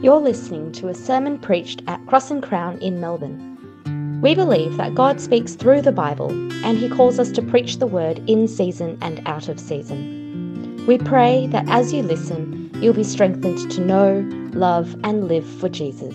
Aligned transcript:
You're 0.00 0.20
listening 0.20 0.70
to 0.74 0.86
a 0.86 0.94
sermon 0.94 1.40
preached 1.40 1.82
at 1.88 2.06
Cross 2.06 2.30
and 2.30 2.40
Crown 2.40 2.78
in 2.78 3.00
Melbourne. 3.00 4.20
We 4.22 4.32
believe 4.32 4.76
that 4.76 4.94
God 4.94 5.20
speaks 5.20 5.56
through 5.56 5.82
the 5.82 5.90
Bible 5.90 6.30
and 6.64 6.78
He 6.78 6.88
calls 6.88 7.18
us 7.18 7.32
to 7.32 7.42
preach 7.42 7.78
the 7.78 7.88
word 7.88 8.22
in 8.30 8.46
season 8.46 8.96
and 9.02 9.20
out 9.26 9.48
of 9.48 9.58
season. 9.58 10.84
We 10.86 10.98
pray 10.98 11.48
that 11.48 11.68
as 11.68 11.92
you 11.92 12.04
listen, 12.04 12.70
you'll 12.80 12.94
be 12.94 13.02
strengthened 13.02 13.68
to 13.72 13.80
know, 13.80 14.24
love, 14.52 14.94
and 15.02 15.26
live 15.26 15.44
for 15.44 15.68
Jesus. 15.68 16.14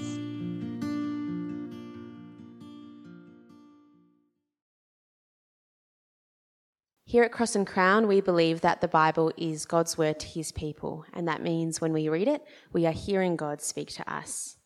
Here 7.13 7.21
at 7.23 7.31
Cross 7.31 7.55
and 7.55 7.67
Crown, 7.67 8.07
we 8.07 8.21
believe 8.21 8.61
that 8.61 8.81
the 8.81 8.87
Bible 8.87 9.31
is 9.37 9.67
God's 9.67 9.99
word 9.99 10.19
to 10.19 10.25
his 10.25 10.51
people, 10.51 11.05
and 11.13 11.27
that 11.27 11.43
means 11.43 11.79
when 11.79 11.93
we 11.93 12.09
read 12.09 12.27
it, 12.27 12.43
we 12.71 12.87
are 12.87 12.91
hearing 12.91 13.35
God 13.35 13.61
speak 13.61 13.89
to 13.89 14.11
us. 14.11 14.57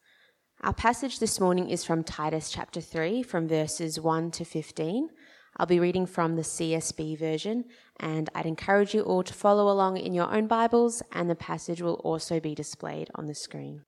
Our 0.61 0.71
passage 0.71 1.19
this 1.19 1.41
morning 1.41 1.69
is 1.69 1.83
from 1.83 2.05
Titus 2.05 2.49
chapter 2.49 2.79
3, 2.79 3.21
from 3.21 3.49
verses 3.49 3.99
1 3.99 4.31
to 4.31 4.45
15. 4.45 5.09
I'll 5.57 5.65
be 5.65 5.81
reading 5.81 6.05
from 6.05 6.37
the 6.37 6.41
CSB 6.41 7.19
version, 7.19 7.65
and 7.99 8.29
I'd 8.33 8.45
encourage 8.45 8.93
you 8.93 9.01
all 9.01 9.23
to 9.23 9.33
follow 9.33 9.69
along 9.69 9.97
in 9.97 10.13
your 10.13 10.33
own 10.33 10.47
Bibles, 10.47 11.03
and 11.11 11.29
the 11.29 11.35
passage 11.35 11.81
will 11.81 11.95
also 11.95 12.39
be 12.39 12.55
displayed 12.55 13.09
on 13.13 13.25
the 13.25 13.35
screen. 13.35 13.83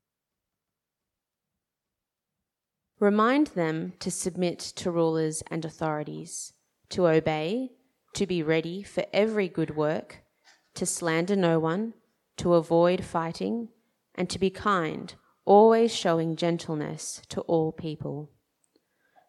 Remind 3.00 3.48
them 3.48 3.94
to 4.00 4.12
submit 4.12 4.60
to 4.60 4.92
rulers 4.92 5.44
and 5.50 5.64
authorities, 5.64 6.52
to 6.90 7.08
obey 7.08 7.70
to 8.14 8.26
be 8.26 8.44
ready 8.44 8.84
for 8.84 9.06
every 9.14 9.48
good 9.48 9.76
work, 9.76 10.24
to 10.76 10.86
slander 10.86 11.36
no 11.36 11.60
one, 11.60 11.94
to 12.38 12.54
avoid 12.54 13.04
fighting, 13.04 13.70
and 14.16 14.30
to 14.30 14.40
be 14.40 14.50
kind, 14.50 15.16
always 15.46 15.94
showing 15.94 16.36
gentleness 16.36 17.22
to 17.30 17.42
all 17.42 17.72
people. 17.72 18.32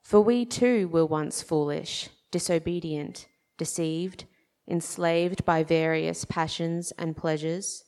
For 0.02 0.20
we 0.20 0.44
too 0.44 0.88
were 0.88 1.06
once 1.06 1.42
foolish, 1.42 2.08
disobedient, 2.30 3.28
deceived, 3.58 4.24
enslaved 4.68 5.44
by 5.44 5.62
various 5.62 6.24
passions 6.24 6.92
and 6.98 7.16
pleasures, 7.16 7.84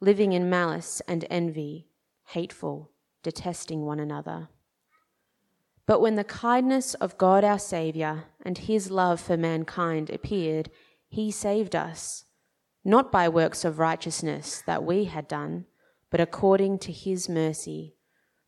living 0.00 0.32
in 0.32 0.50
malice 0.50 1.02
and 1.06 1.24
envy, 1.30 1.88
hateful, 2.28 2.90
detesting 3.22 3.82
one 3.82 4.00
another. 4.00 4.48
But 5.86 6.00
when 6.00 6.16
the 6.16 6.24
kindness 6.24 6.94
of 6.94 7.18
God 7.18 7.44
our 7.44 7.58
Saviour 7.58 8.24
and 8.42 8.58
his 8.58 8.90
love 8.90 9.20
for 9.20 9.36
mankind 9.36 10.10
appeared, 10.10 10.70
he 11.08 11.30
saved 11.30 11.74
us, 11.74 12.24
not 12.84 13.10
by 13.10 13.28
works 13.28 13.64
of 13.64 13.78
righteousness 13.78 14.62
that 14.66 14.84
we 14.84 15.04
had 15.06 15.26
done, 15.26 15.66
but 16.10 16.20
according 16.20 16.78
to 16.80 16.92
his 16.92 17.28
mercy, 17.28 17.96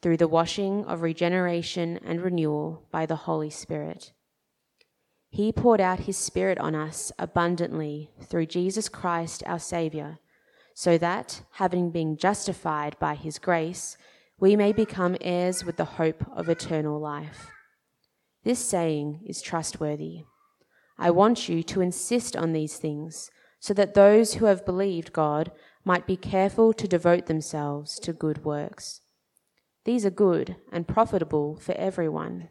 through 0.00 0.16
the 0.16 0.28
washing 0.28 0.84
of 0.84 1.02
regeneration 1.02 1.98
and 2.04 2.20
renewal 2.22 2.86
by 2.90 3.06
the 3.06 3.16
Holy 3.16 3.50
Spirit. 3.50 4.12
He 5.30 5.50
poured 5.50 5.80
out 5.80 6.00
his 6.00 6.18
Spirit 6.18 6.58
on 6.58 6.74
us 6.74 7.10
abundantly 7.18 8.10
through 8.22 8.46
Jesus 8.46 8.88
Christ 8.88 9.42
our 9.46 9.58
Saviour, 9.58 10.18
so 10.74 10.98
that, 10.98 11.42
having 11.52 11.90
been 11.90 12.16
justified 12.16 12.98
by 12.98 13.14
his 13.14 13.38
grace, 13.38 13.96
we 14.42 14.56
may 14.56 14.72
become 14.72 15.16
heirs 15.20 15.64
with 15.64 15.76
the 15.76 15.84
hope 15.84 16.24
of 16.34 16.48
eternal 16.48 16.98
life. 16.98 17.46
This 18.42 18.58
saying 18.58 19.20
is 19.24 19.40
trustworthy. 19.40 20.24
I 20.98 21.12
want 21.12 21.48
you 21.48 21.62
to 21.62 21.80
insist 21.80 22.34
on 22.34 22.52
these 22.52 22.76
things, 22.76 23.30
so 23.60 23.72
that 23.74 23.94
those 23.94 24.34
who 24.34 24.46
have 24.46 24.66
believed 24.66 25.12
God 25.12 25.52
might 25.84 26.08
be 26.08 26.16
careful 26.16 26.72
to 26.72 26.88
devote 26.88 27.26
themselves 27.26 28.00
to 28.00 28.12
good 28.12 28.44
works. 28.44 29.02
These 29.84 30.04
are 30.04 30.10
good 30.10 30.56
and 30.72 30.88
profitable 30.88 31.54
for 31.54 31.76
everyone. 31.76 32.48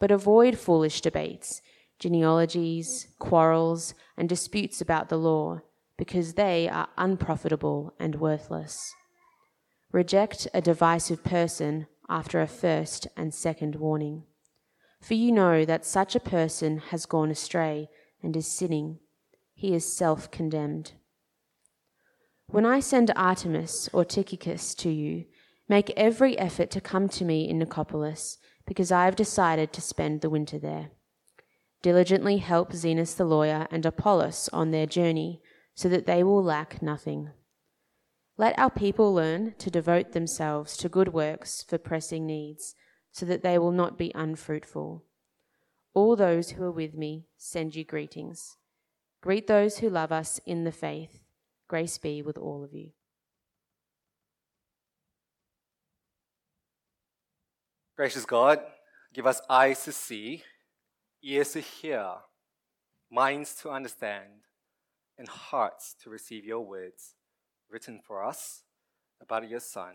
But 0.00 0.10
avoid 0.10 0.58
foolish 0.58 1.02
debates, 1.02 1.60
genealogies, 1.98 3.08
quarrels, 3.18 3.92
and 4.16 4.26
disputes 4.26 4.80
about 4.80 5.10
the 5.10 5.18
law, 5.18 5.60
because 5.98 6.32
they 6.32 6.66
are 6.66 6.88
unprofitable 6.96 7.92
and 8.00 8.14
worthless. 8.14 8.94
Reject 9.94 10.48
a 10.52 10.60
divisive 10.60 11.22
person 11.22 11.86
after 12.08 12.40
a 12.40 12.48
first 12.48 13.06
and 13.16 13.32
second 13.32 13.76
warning. 13.76 14.24
For 15.00 15.14
you 15.14 15.30
know 15.30 15.64
that 15.64 15.84
such 15.84 16.16
a 16.16 16.20
person 16.20 16.78
has 16.90 17.06
gone 17.06 17.30
astray 17.30 17.88
and 18.20 18.36
is 18.36 18.48
sinning. 18.48 18.98
He 19.54 19.72
is 19.72 19.96
self 19.96 20.32
condemned. 20.32 20.94
When 22.48 22.66
I 22.66 22.80
send 22.80 23.12
Artemas 23.14 23.88
or 23.92 24.04
Tychicus 24.04 24.74
to 24.78 24.90
you, 24.90 25.26
make 25.68 25.92
every 25.96 26.36
effort 26.40 26.72
to 26.72 26.80
come 26.80 27.08
to 27.10 27.24
me 27.24 27.48
in 27.48 27.60
Nicopolis, 27.60 28.38
because 28.66 28.90
I 28.90 29.04
have 29.04 29.14
decided 29.14 29.72
to 29.74 29.80
spend 29.80 30.22
the 30.22 30.28
winter 30.28 30.58
there. 30.58 30.90
Diligently 31.82 32.38
help 32.38 32.72
Zenas 32.72 33.14
the 33.14 33.24
lawyer 33.24 33.68
and 33.70 33.86
Apollos 33.86 34.50
on 34.52 34.72
their 34.72 34.86
journey, 34.86 35.40
so 35.76 35.88
that 35.88 36.06
they 36.06 36.24
will 36.24 36.42
lack 36.42 36.82
nothing. 36.82 37.30
Let 38.36 38.58
our 38.58 38.70
people 38.70 39.14
learn 39.14 39.54
to 39.58 39.70
devote 39.70 40.10
themselves 40.10 40.76
to 40.78 40.88
good 40.88 41.12
works 41.12 41.62
for 41.62 41.78
pressing 41.78 42.26
needs, 42.26 42.74
so 43.12 43.24
that 43.26 43.42
they 43.42 43.58
will 43.58 43.70
not 43.70 43.96
be 43.96 44.10
unfruitful. 44.12 45.04
All 45.94 46.16
those 46.16 46.50
who 46.50 46.64
are 46.64 46.72
with 46.72 46.94
me 46.94 47.26
send 47.36 47.76
you 47.76 47.84
greetings. 47.84 48.56
Greet 49.22 49.46
those 49.46 49.78
who 49.78 49.88
love 49.88 50.10
us 50.10 50.40
in 50.44 50.64
the 50.64 50.72
faith. 50.72 51.20
Grace 51.68 51.96
be 51.96 52.22
with 52.22 52.36
all 52.36 52.64
of 52.64 52.74
you. 52.74 52.90
Gracious 57.96 58.24
God, 58.24 58.58
give 59.14 59.28
us 59.28 59.40
eyes 59.48 59.84
to 59.84 59.92
see, 59.92 60.42
ears 61.22 61.52
to 61.52 61.60
hear, 61.60 62.04
minds 63.12 63.54
to 63.62 63.70
understand, 63.70 64.42
and 65.16 65.28
hearts 65.28 65.94
to 66.02 66.10
receive 66.10 66.44
your 66.44 66.66
words 66.66 67.14
written 67.70 68.00
for 68.06 68.24
us 68.24 68.62
about 69.20 69.48
your 69.48 69.60
Son, 69.60 69.94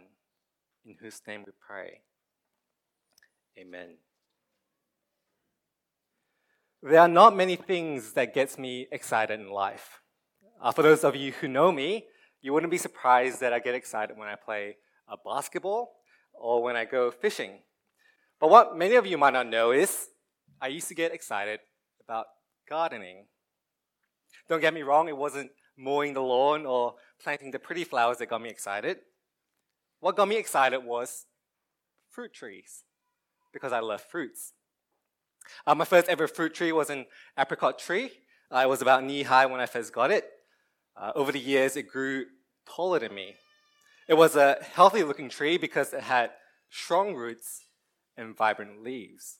in 0.86 0.96
whose 1.02 1.22
name 1.28 1.44
we 1.46 1.52
pray. 1.60 2.02
Amen. 3.58 3.98
There 6.82 7.00
are 7.00 7.10
not 7.10 7.36
many 7.36 7.56
things 7.58 8.14
that 8.14 8.34
gets 8.34 8.58
me 8.58 8.88
excited 8.92 9.40
in 9.40 9.50
life. 9.50 10.02
Uh, 10.62 10.72
for 10.72 10.82
those 10.82 11.04
of 11.04 11.16
you 11.16 11.34
who 11.34 11.48
know 11.48 11.72
me, 11.72 12.06
you 12.42 12.54
wouldn't 12.54 12.72
be 12.72 12.78
surprised 12.78 13.42
that 13.42 13.52
I 13.52 13.60
get 13.60 13.76
excited 13.76 14.18
when 14.18 14.30
I 14.30 14.36
play 14.36 14.78
uh, 15.08 15.18
basketball 15.26 15.92
or 16.34 16.64
when 16.64 16.76
I 16.76 16.86
go 16.86 17.12
fishing. 17.12 17.60
But 18.40 18.50
what 18.50 18.78
many 18.78 18.96
of 18.96 19.06
you 19.06 19.18
might 19.18 19.34
not 19.34 19.48
know 19.48 19.72
is 19.72 20.08
I 20.62 20.68
used 20.68 20.88
to 20.88 20.96
get 20.96 21.14
excited 21.14 21.60
about 22.02 22.28
gardening. 22.70 23.26
Don't 24.48 24.62
get 24.62 24.74
me 24.74 24.84
wrong, 24.84 25.10
it 25.10 25.18
wasn't 25.18 25.52
mowing 25.78 26.14
the 26.14 26.22
lawn 26.22 26.66
or 26.66 26.96
planting 27.22 27.52
the 27.52 27.60
pretty 27.60 27.84
flowers 27.84 28.18
that 28.18 28.28
got 28.28 28.42
me 28.42 28.50
excited. 28.50 28.98
What 30.00 30.16
got 30.16 30.28
me 30.28 30.38
excited 30.38 30.80
was 30.80 31.26
fruit 32.10 32.34
trees, 32.34 32.84
because 33.54 33.74
I 33.74 33.80
love 33.80 34.02
fruits. 34.02 34.54
Uh, 35.66 35.76
my 35.76 35.86
first 35.86 36.08
ever 36.08 36.28
fruit 36.28 36.54
tree 36.54 36.72
was 36.72 36.90
an 36.90 37.06
apricot 37.38 37.80
tree. 37.80 38.12
Uh, 38.52 38.62
it 38.64 38.70
was 38.70 38.82
about 38.82 39.04
knee 39.04 39.24
high 39.24 39.46
when 39.46 39.60
I 39.60 39.66
first 39.66 39.94
got 39.94 40.12
it. 40.12 40.30
Uh, 40.96 41.12
over 41.16 41.32
the 41.32 41.40
years, 41.40 41.76
it 41.76 41.84
grew 41.84 42.26
taller 42.66 43.00
than 43.00 43.14
me. 43.14 43.36
It 44.08 44.16
was 44.16 44.36
a 44.36 44.58
healthy 44.74 45.04
looking 45.04 45.30
tree 45.30 45.58
because 45.58 45.94
it 45.94 46.02
had 46.02 46.32
strong 46.70 47.16
roots 47.16 47.66
and 48.18 48.36
vibrant 48.36 48.84
leaves. 48.84 49.38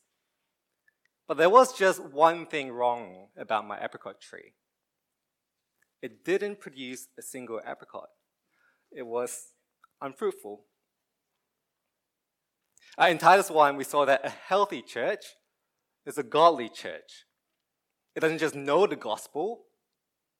But 1.26 1.36
there 1.36 1.50
was 1.50 1.76
just 1.76 2.02
one 2.02 2.46
thing 2.46 2.72
wrong 2.72 3.28
about 3.36 3.66
my 3.66 3.82
apricot 3.82 4.20
tree 4.20 4.54
it 6.02 6.24
didn't 6.24 6.60
produce 6.60 7.08
a 7.18 7.22
single 7.22 7.60
apricot. 7.66 8.08
It 8.90 9.06
was 9.06 9.52
unfruitful. 10.00 10.64
Uh, 13.00 13.06
in 13.06 13.18
Titus 13.18 13.50
1, 13.50 13.76
we 13.76 13.84
saw 13.84 14.04
that 14.04 14.24
a 14.24 14.30
healthy 14.30 14.82
church 14.82 15.24
is 16.06 16.18
a 16.18 16.22
godly 16.22 16.68
church. 16.68 17.24
It 18.14 18.20
doesn't 18.20 18.38
just 18.38 18.54
know 18.54 18.86
the 18.86 18.96
gospel, 18.96 19.66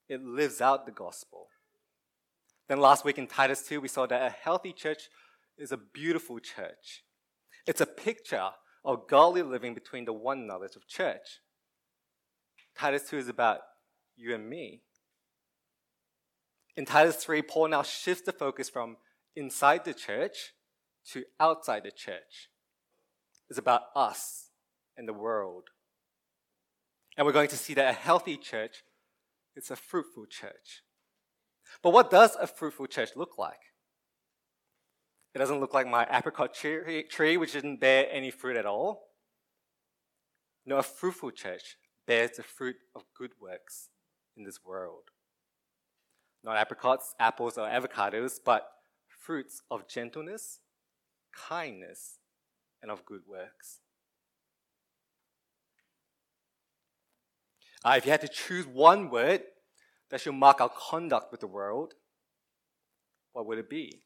it 0.08 0.22
lives 0.22 0.60
out 0.60 0.86
the 0.86 0.92
gospel. 0.92 1.46
Then 2.68 2.80
last 2.80 3.04
week 3.04 3.18
in 3.18 3.26
Titus 3.26 3.62
2, 3.62 3.80
we 3.80 3.88
saw 3.88 4.06
that 4.06 4.22
a 4.22 4.30
healthy 4.30 4.72
church 4.72 5.08
is 5.56 5.72
a 5.72 5.76
beautiful 5.76 6.38
church. 6.38 7.04
It's 7.66 7.80
a 7.80 7.86
picture 7.86 8.50
of 8.84 9.08
godly 9.08 9.42
living 9.42 9.74
between 9.74 10.04
the 10.04 10.12
one 10.12 10.38
another 10.38 10.66
of 10.66 10.88
church. 10.88 11.40
Titus 12.76 13.08
2 13.10 13.18
is 13.18 13.28
about 13.28 13.60
you 14.16 14.34
and 14.34 14.48
me. 14.48 14.82
In 16.76 16.84
Titus 16.84 17.16
3, 17.16 17.42
Paul 17.42 17.68
now 17.68 17.82
shifts 17.82 18.22
the 18.22 18.32
focus 18.32 18.68
from 18.68 18.96
inside 19.36 19.84
the 19.84 19.94
church 19.94 20.52
to 21.12 21.24
outside 21.38 21.84
the 21.84 21.90
church. 21.90 22.48
It's 23.48 23.58
about 23.58 23.82
us 23.96 24.50
and 24.96 25.08
the 25.08 25.12
world. 25.12 25.64
And 27.16 27.26
we're 27.26 27.32
going 27.32 27.48
to 27.48 27.56
see 27.56 27.74
that 27.74 27.90
a 27.90 27.92
healthy 27.92 28.36
church 28.36 28.84
is 29.56 29.70
a 29.70 29.76
fruitful 29.76 30.26
church. 30.26 30.82
But 31.82 31.92
what 31.92 32.10
does 32.10 32.36
a 32.40 32.46
fruitful 32.46 32.86
church 32.86 33.10
look 33.16 33.38
like? 33.38 33.60
It 35.34 35.38
doesn't 35.38 35.60
look 35.60 35.74
like 35.74 35.86
my 35.86 36.06
apricot 36.10 36.54
tree, 36.54 37.04
tree, 37.04 37.36
which 37.36 37.52
didn't 37.52 37.80
bear 37.80 38.06
any 38.10 38.30
fruit 38.30 38.56
at 38.56 38.66
all. 38.66 39.08
No, 40.66 40.78
a 40.78 40.82
fruitful 40.82 41.30
church 41.30 41.76
bears 42.06 42.32
the 42.36 42.42
fruit 42.42 42.76
of 42.94 43.04
good 43.16 43.32
works 43.40 43.88
in 44.36 44.44
this 44.44 44.64
world. 44.64 45.04
Not 46.42 46.56
apricots, 46.56 47.14
apples, 47.18 47.58
or 47.58 47.68
avocados, 47.68 48.38
but 48.44 48.66
fruits 49.08 49.62
of 49.70 49.86
gentleness, 49.86 50.60
kindness, 51.32 52.18
and 52.82 52.90
of 52.90 53.04
good 53.04 53.22
works. 53.26 53.80
Uh, 57.84 57.94
if 57.96 58.04
you 58.04 58.10
had 58.10 58.20
to 58.20 58.28
choose 58.28 58.66
one 58.66 59.10
word 59.10 59.42
that 60.10 60.20
should 60.20 60.34
mark 60.34 60.60
our 60.60 60.70
conduct 60.70 61.30
with 61.30 61.40
the 61.40 61.46
world, 61.46 61.94
what 63.32 63.46
would 63.46 63.58
it 63.58 63.70
be? 63.70 64.02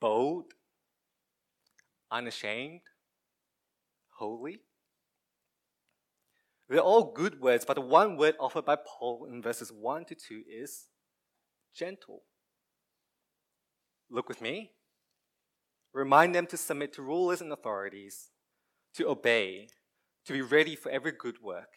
Bold, 0.00 0.52
unashamed, 2.10 2.80
holy? 4.18 4.60
They're 6.70 6.78
all 6.78 7.12
good 7.12 7.40
words, 7.40 7.64
but 7.64 7.74
the 7.74 7.80
one 7.80 8.16
word 8.16 8.36
offered 8.38 8.64
by 8.64 8.76
Paul 8.76 9.26
in 9.28 9.42
verses 9.42 9.72
1 9.72 10.04
to 10.04 10.14
2 10.14 10.44
is 10.48 10.86
gentle. 11.74 12.22
Look 14.08 14.28
with 14.28 14.40
me. 14.40 14.70
Remind 15.92 16.32
them 16.32 16.46
to 16.46 16.56
submit 16.56 16.92
to 16.92 17.02
rulers 17.02 17.40
and 17.40 17.52
authorities, 17.52 18.30
to 18.94 19.08
obey, 19.08 19.66
to 20.24 20.32
be 20.32 20.42
ready 20.42 20.76
for 20.76 20.92
every 20.92 21.10
good 21.10 21.42
work, 21.42 21.72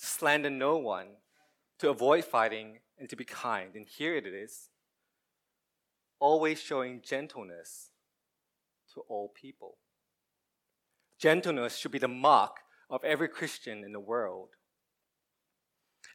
to 0.00 0.06
slander 0.06 0.50
no 0.50 0.76
one, 0.76 1.06
to 1.78 1.90
avoid 1.90 2.24
fighting, 2.24 2.80
and 2.98 3.08
to 3.08 3.14
be 3.14 3.24
kind. 3.24 3.76
And 3.76 3.86
here 3.86 4.16
it 4.16 4.26
is 4.26 4.70
always 6.18 6.60
showing 6.60 7.00
gentleness 7.00 7.92
to 8.92 9.02
all 9.02 9.28
people. 9.28 9.76
Gentleness 11.16 11.76
should 11.76 11.92
be 11.92 11.98
the 12.00 12.08
mark 12.08 12.56
of 12.88 13.04
every 13.04 13.28
Christian 13.28 13.84
in 13.84 13.92
the 13.92 14.00
world. 14.00 14.50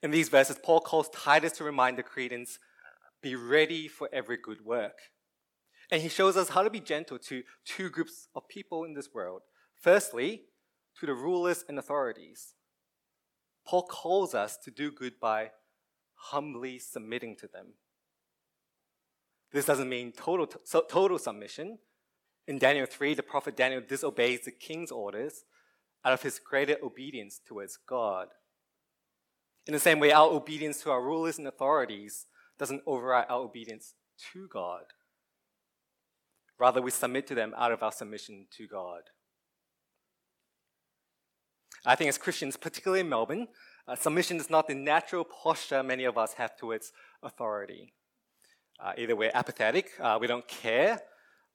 In 0.04 0.12
these 0.12 0.30
verses, 0.30 0.58
Paul 0.64 0.80
calls 0.80 1.10
Titus 1.10 1.54
to 1.54 1.64
remind 1.64 1.98
the 1.98 2.04
Cretans 2.04 2.60
be 3.22 3.36
ready 3.36 3.88
for 3.88 4.10
every 4.12 4.38
good 4.38 4.66
work. 4.66 4.98
And 5.92 6.02
he 6.02 6.10
shows 6.10 6.38
us 6.38 6.50
how 6.50 6.64
to 6.64 6.70
be 6.70 6.80
gentle 6.80 7.20
to 7.20 7.44
two 7.66 7.90
groups 7.90 8.28
of 8.34 8.48
people 8.48 8.84
in 8.84 8.94
this 8.94 9.10
world. 9.14 9.42
Firstly, 9.80 10.44
to 11.00 11.06
the 11.06 11.14
rulers 11.14 11.66
and 11.68 11.78
authorities. 11.78 12.54
Paul 13.66 13.84
calls 13.84 14.34
us 14.34 14.58
to 14.64 14.72
do 14.72 14.92
good 14.92 15.20
by 15.20 15.52
humbly 16.16 16.80
submitting 16.80 17.36
to 17.38 17.48
them. 17.48 17.74
This 19.52 19.66
doesn't 19.66 19.90
mean 19.90 20.12
total, 20.12 20.48
total 20.48 21.20
submission. 21.20 21.80
In 22.48 22.58
Daniel 22.58 22.86
3, 22.86 23.14
the 23.14 23.24
prophet 23.24 23.56
Daniel 23.56 23.82
disobeys 23.88 24.46
the 24.46 24.52
king's 24.52 24.92
orders 24.92 25.44
out 26.04 26.14
of 26.14 26.22
his 26.22 26.40
greater 26.40 26.78
obedience 26.84 27.40
towards 27.48 27.78
God. 27.88 28.28
In 29.68 29.74
the 29.74 29.80
same 29.80 30.00
way, 30.00 30.12
our 30.12 30.30
obedience 30.30 30.82
to 30.82 30.92
our 30.92 31.02
rulers 31.02 31.38
and 31.38 31.48
authorities 31.48 32.26
doesn't 32.58 32.82
override 32.88 33.26
our 33.30 33.42
obedience 33.42 33.94
to 34.34 34.48
God. 34.48 34.84
Rather, 36.60 36.82
we 36.82 36.92
submit 36.92 37.28
to 37.28 37.36
them 37.36 37.54
out 37.58 37.72
of 37.72 37.82
our 37.82 37.92
submission 37.92 38.48
to 38.58 38.68
God. 38.68 39.02
I 41.86 41.96
think 41.96 42.10
as 42.10 42.18
Christians, 42.18 42.58
particularly 42.58 43.02
in 43.02 43.10
Melbourne, 43.10 43.48
uh, 43.88 43.96
submission 43.96 44.38
is 44.38 44.50
not 44.50 44.68
the 44.68 44.76
natural 44.76 45.24
posture 45.24 45.82
many 45.82 46.04
of 46.04 46.18
us 46.18 46.34
have 46.34 46.56
towards 46.56 46.92
authority. 47.24 47.94
Uh, 48.80 48.94
either 48.98 49.16
we're 49.16 49.32
apathetic, 49.34 49.90
uh, 50.00 50.18
we 50.22 50.28
don't 50.28 50.48
care, 50.48 51.00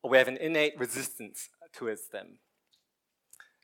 or 0.02 0.10
we 0.10 0.19
have 0.19 0.28
an 0.28 0.37
innate 0.38 0.78
resistance 0.78 1.48
towards 1.72 2.08
them. 2.08 2.38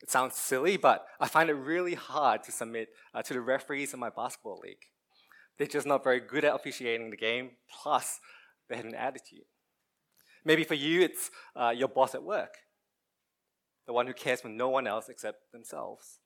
It 0.03 0.11
sounds 0.11 0.35
silly, 0.35 0.77
but 0.77 1.07
I 1.21 1.29
find 1.29 1.49
it 1.49 1.55
really 1.55 1.95
hard 1.95 2.43
to 2.45 2.53
submit 2.53 2.89
uh, 3.15 3.23
to 3.23 3.35
the 3.35 3.41
referees 3.41 3.95
in 3.95 4.01
my 4.01 4.11
basketball 4.11 4.61
league. 4.63 4.85
They're 5.57 5.67
just 5.67 5.87
not 5.87 6.03
very 6.03 6.19
good 6.19 6.45
at 6.45 6.55
officiating 6.55 7.11
the 7.11 7.17
game, 7.17 7.53
plus, 7.71 8.19
they 8.69 8.77
have 8.77 8.85
an 8.85 8.97
attitude. 8.97 9.45
Maybe 10.45 10.65
for 10.65 10.75
you, 10.75 11.03
it's 11.03 11.31
uh, 11.55 11.73
your 11.77 11.89
boss 11.89 12.17
at 12.17 12.25
work, 12.25 12.57
the 13.87 13.93
one 13.93 14.09
who 14.09 14.13
cares 14.13 14.41
for 14.41 14.49
no 14.49 14.69
one 14.69 14.89
else 14.89 15.09
except 15.09 15.53
themselves. 15.53 16.19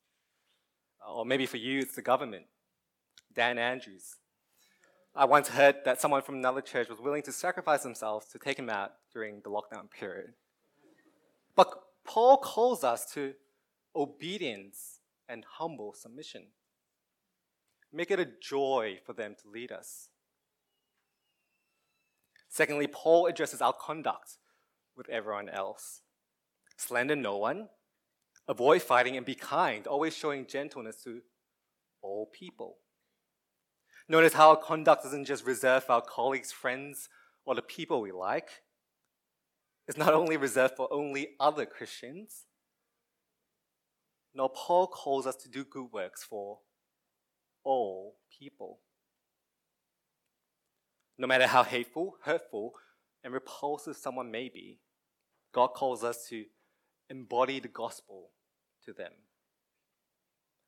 Or 1.06 1.26
maybe 1.26 1.44
for 1.44 1.58
you, 1.58 1.80
it's 1.80 1.96
the 1.96 2.02
government, 2.02 2.46
Dan 3.34 3.58
Andrews. 3.58 4.16
I 5.14 5.26
once 5.26 5.48
heard 5.48 5.76
that 5.84 6.00
someone 6.00 6.22
from 6.22 6.36
another 6.36 6.62
church 6.62 6.88
was 6.88 7.00
willing 7.00 7.22
to 7.22 7.32
sacrifice 7.32 7.82
themselves 7.82 8.26
to 8.32 8.38
take 8.38 8.58
him 8.58 8.70
out 8.70 8.92
during 9.12 9.42
the 9.42 9.50
lockdown 9.50 9.90
period. 9.90 10.32
But 11.54 11.68
Paul 12.04 12.38
calls 12.38 12.84
us 12.84 13.10
to 13.12 13.34
obedience 13.96 15.00
and 15.28 15.44
humble 15.58 15.94
submission. 15.94 16.48
Make 17.92 18.10
it 18.10 18.20
a 18.20 18.28
joy 18.40 18.98
for 19.04 19.12
them 19.12 19.34
to 19.42 19.48
lead 19.48 19.72
us. 19.72 20.08
Secondly, 22.48 22.86
Paul 22.86 23.26
addresses 23.26 23.60
our 23.60 23.72
conduct 23.72 24.38
with 24.96 25.08
everyone 25.08 25.48
else. 25.48 26.02
Slander 26.76 27.16
no 27.16 27.36
one, 27.36 27.68
avoid 28.48 28.82
fighting, 28.82 29.16
and 29.16 29.26
be 29.26 29.34
kind, 29.34 29.86
always 29.86 30.16
showing 30.16 30.46
gentleness 30.46 31.02
to 31.04 31.22
all 32.02 32.26
people. 32.32 32.78
Notice 34.08 34.34
how 34.34 34.50
our 34.50 34.56
conduct 34.56 35.04
isn't 35.06 35.26
just 35.26 35.44
reserved 35.44 35.86
for 35.86 35.92
our 35.92 36.02
colleagues, 36.02 36.52
friends, 36.52 37.08
or 37.44 37.54
the 37.54 37.62
people 37.62 38.00
we 38.00 38.12
like. 38.12 38.62
It's 39.88 39.98
not 39.98 40.14
only 40.14 40.36
reserved 40.36 40.76
for 40.76 40.92
only 40.92 41.30
other 41.40 41.66
Christians. 41.66 42.46
No, 44.36 44.48
Paul 44.48 44.86
calls 44.86 45.26
us 45.26 45.34
to 45.36 45.48
do 45.48 45.64
good 45.64 45.90
works 45.90 46.22
for 46.22 46.58
all 47.64 48.18
people. 48.38 48.80
No 51.16 51.26
matter 51.26 51.46
how 51.46 51.62
hateful, 51.62 52.16
hurtful, 52.22 52.74
and 53.24 53.32
repulsive 53.32 53.96
someone 53.96 54.30
may 54.30 54.50
be, 54.50 54.80
God 55.54 55.68
calls 55.68 56.04
us 56.04 56.26
to 56.28 56.44
embody 57.08 57.60
the 57.60 57.68
gospel 57.68 58.32
to 58.84 58.92
them. 58.92 59.12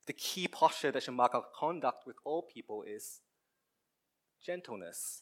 The 0.07 0.13
key 0.13 0.47
posture 0.47 0.91
that 0.91 1.03
should 1.03 1.13
mark 1.13 1.35
our 1.35 1.45
conduct 1.55 2.07
with 2.07 2.15
all 2.25 2.47
people 2.51 2.83
is 2.87 3.21
gentleness. 4.43 5.21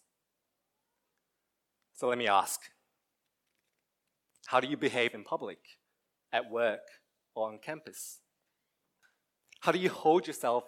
So 1.94 2.08
let 2.08 2.18
me 2.18 2.30
ask 2.30 2.62
how 4.46 4.62
do 4.62 4.68
you 4.70 4.78
behave 4.78 5.14
in 5.14 5.26
public, 5.26 5.60
at 6.32 6.50
work, 6.50 6.88
or 7.36 7.50
on 7.50 7.60
campus? 7.60 8.22
How 9.68 9.74
do 9.74 9.80
you 9.80 9.90
hold 9.90 10.28
yourself 10.28 10.64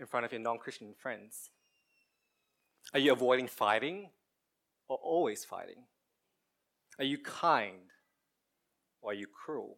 in 0.00 0.06
front 0.06 0.26
of 0.26 0.32
your 0.32 0.40
non 0.40 0.58
Christian 0.58 0.94
friends? 0.98 1.48
Are 2.92 2.98
you 2.98 3.12
avoiding 3.12 3.46
fighting 3.46 4.10
or 4.88 4.98
always 5.00 5.44
fighting? 5.44 5.84
Are 6.98 7.04
you 7.04 7.18
kind 7.18 7.92
or 9.00 9.12
are 9.12 9.14
you 9.14 9.28
cruel? 9.28 9.76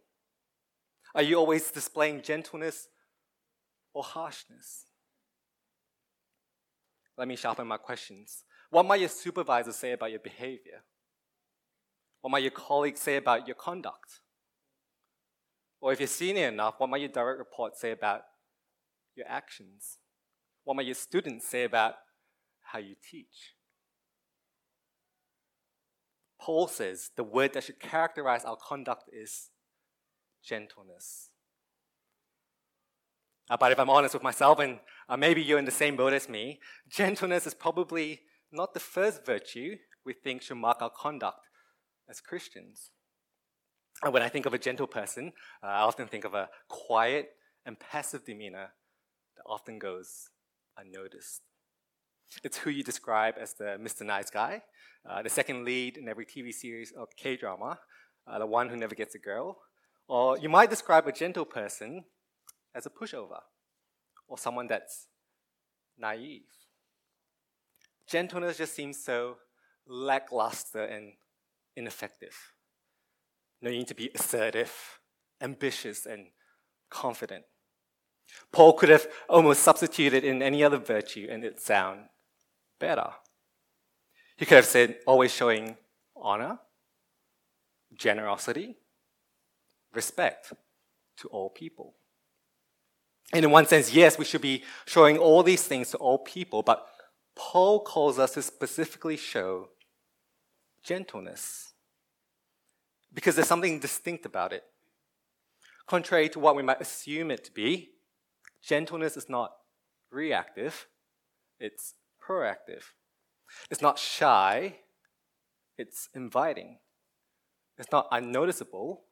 Are 1.15 1.21
you 1.21 1.37
always 1.37 1.71
displaying 1.71 2.23
gentleness 2.23 2.89
or 3.93 4.03
harshness? 4.03 4.87
Let 7.19 7.29
me 7.29 7.37
sharpen 7.37 7.67
my 7.67 7.77
questions. 7.77 8.45
What 8.71 8.87
might 8.87 9.01
your 9.01 9.11
supervisor 9.11 9.73
say 9.73 9.93
about 9.93 10.11
your 10.11 10.21
behavior? 10.21 10.85
What 12.23 12.31
might 12.31 12.45
your 12.45 12.53
colleagues 12.53 13.01
say 13.01 13.17
about 13.17 13.47
your 13.47 13.57
conduct? 13.57 14.21
Or 15.83 15.93
if 15.93 16.01
you're 16.01 16.07
senior 16.07 16.49
enough, 16.49 16.77
what 16.79 16.89
might 16.89 17.03
your 17.03 17.11
direct 17.11 17.41
report 17.41 17.77
say 17.77 17.91
about 17.91 18.23
your 19.19 19.29
actions? 19.29 19.99
What 20.65 20.77
might 20.77 20.87
your 20.87 20.95
students 20.95 21.47
say 21.47 21.65
about 21.65 21.95
how 22.63 22.79
you 22.79 22.95
teach? 23.11 23.55
Paul 26.41 26.69
says 26.69 27.11
the 27.17 27.25
word 27.25 27.53
that 27.53 27.65
should 27.65 27.81
characterize 27.81 28.45
our 28.45 28.57
conduct 28.57 29.11
is 29.13 29.51
gentleness. 30.43 31.31
Uh, 33.51 33.57
but 33.59 33.73
if 33.73 33.79
I'm 33.79 33.91
honest 33.91 34.15
with 34.15 34.23
myself, 34.23 34.59
and 34.59 34.79
uh, 35.09 35.17
maybe 35.17 35.43
you're 35.43 35.59
in 35.59 35.65
the 35.65 35.71
same 35.71 35.97
boat 35.97 36.13
as 36.13 36.29
me, 36.29 36.61
gentleness 36.89 37.47
is 37.47 37.55
probably 37.55 38.21
not 38.53 38.75
the 38.75 38.81
first 38.81 39.25
virtue 39.25 39.77
we 40.05 40.13
think 40.13 40.43
should 40.43 40.57
mark 40.57 40.81
our 40.81 40.91
conduct 40.91 41.49
as 42.09 42.21
Christians. 42.21 42.91
And 44.03 44.13
when 44.13 44.23
I 44.23 44.29
think 44.29 44.47
of 44.47 44.55
a 44.55 44.59
gentle 44.59 44.87
person, 44.87 45.33
uh, 45.63 45.67
I 45.67 45.81
often 45.81 46.07
think 46.09 46.25
of 46.25 46.35
a 46.35 46.49
quiet 46.69 47.31
and 47.67 47.79
passive 47.79 48.25
demeanor 48.25 48.71
that 49.39 49.51
often 49.51 49.79
goes 49.79 50.31
unnoticed. 50.77 51.43
It's 52.45 52.59
who 52.59 52.71
you 52.71 52.85
describe 52.85 53.37
as 53.41 53.55
the 53.55 53.79
Mr. 53.81 54.05
Nice 54.05 54.31
Guy, 54.31 54.63
uh, 55.09 55.23
the 55.23 55.31
second 55.31 55.65
lead 55.65 55.97
in 55.97 56.09
every 56.09 56.27
TV 56.27 56.53
series 56.53 56.93
or 56.97 57.07
K 57.17 57.37
drama, 57.37 57.79
uh, 58.27 58.39
the 58.39 58.47
one 58.47 58.69
who 58.69 58.77
never 58.77 58.95
gets 58.95 59.15
a 59.15 59.19
girl. 59.19 59.59
Or 60.09 60.37
you 60.39 60.49
might 60.49 60.71
describe 60.71 61.07
a 61.07 61.13
gentle 61.13 61.45
person 61.45 62.05
as 62.75 62.85
a 62.85 62.91
pushover 62.91 63.41
or 64.27 64.37
someone 64.37 64.67
that's 64.67 65.07
naive. 65.99 66.43
Gentleness 68.07 68.59
just 68.59 68.75
seems 68.75 69.03
so 69.03 69.37
lackluster 69.87 70.85
and 70.85 71.15
ineffective. 71.77 72.37
No, 73.63 73.71
you 73.71 73.79
need 73.79 73.89
to 73.89 73.95
be 73.95 74.11
assertive, 74.15 74.73
ambitious, 75.41 76.07
and 76.07 76.27
confident. 76.91 77.45
Paul 78.53 78.73
could 78.75 78.89
have 78.89 79.07
almost 79.29 79.63
substituted 79.63 80.25
in 80.25 80.43
any 80.43 80.63
other 80.65 80.79
virtue 80.79 81.29
and 81.31 81.45
it 81.45 81.61
sound 81.61 82.07
better. 82.79 83.11
He 84.37 84.47
could 84.47 84.57
have 84.57 84.65
said, 84.65 84.99
always 85.07 85.33
showing 85.33 85.77
honor, 86.17 86.59
generosity, 87.95 88.77
respect 89.93 90.53
to 91.19 91.29
all 91.29 91.51
people. 91.51 91.95
And 93.33 93.45
in 93.45 93.51
one 93.51 93.67
sense, 93.67 93.93
yes, 93.93 94.19
we 94.19 94.25
should 94.25 94.41
be 94.41 94.65
showing 94.87 95.19
all 95.19 95.43
these 95.43 95.65
things 95.65 95.91
to 95.91 95.99
all 95.99 96.19
people, 96.19 96.63
but 96.63 96.87
Paul 97.35 97.81
calls 97.85 98.19
us 98.19 98.33
to 98.35 98.43
specifically 98.43 99.17
show 99.17 99.69
gentleness 100.83 101.73
because 103.13 103.35
there's 103.35 103.49
something 103.49 103.81
distinct 103.81 104.25
about 104.25 104.53
it. 104.53 104.65
Contrary 105.87 106.29
to 106.31 106.39
what 106.39 106.57
we 106.57 106.63
might 106.63 106.81
assume 106.81 107.31
it 107.31 107.45
to 107.45 107.53
be, 107.53 107.91
gentleness 108.63 109.17
is 109.17 109.29
not 109.29 109.53
reactive, 110.11 110.87
it's 111.61 111.95
proactive. 112.23 112.83
It's 113.71 113.83
not 113.83 113.99
shy, 113.99 114.77
it's 115.77 116.09
inviting. 116.15 116.79
It's 117.79 117.93
not 117.93 118.09
unnoticeable, 118.11 119.05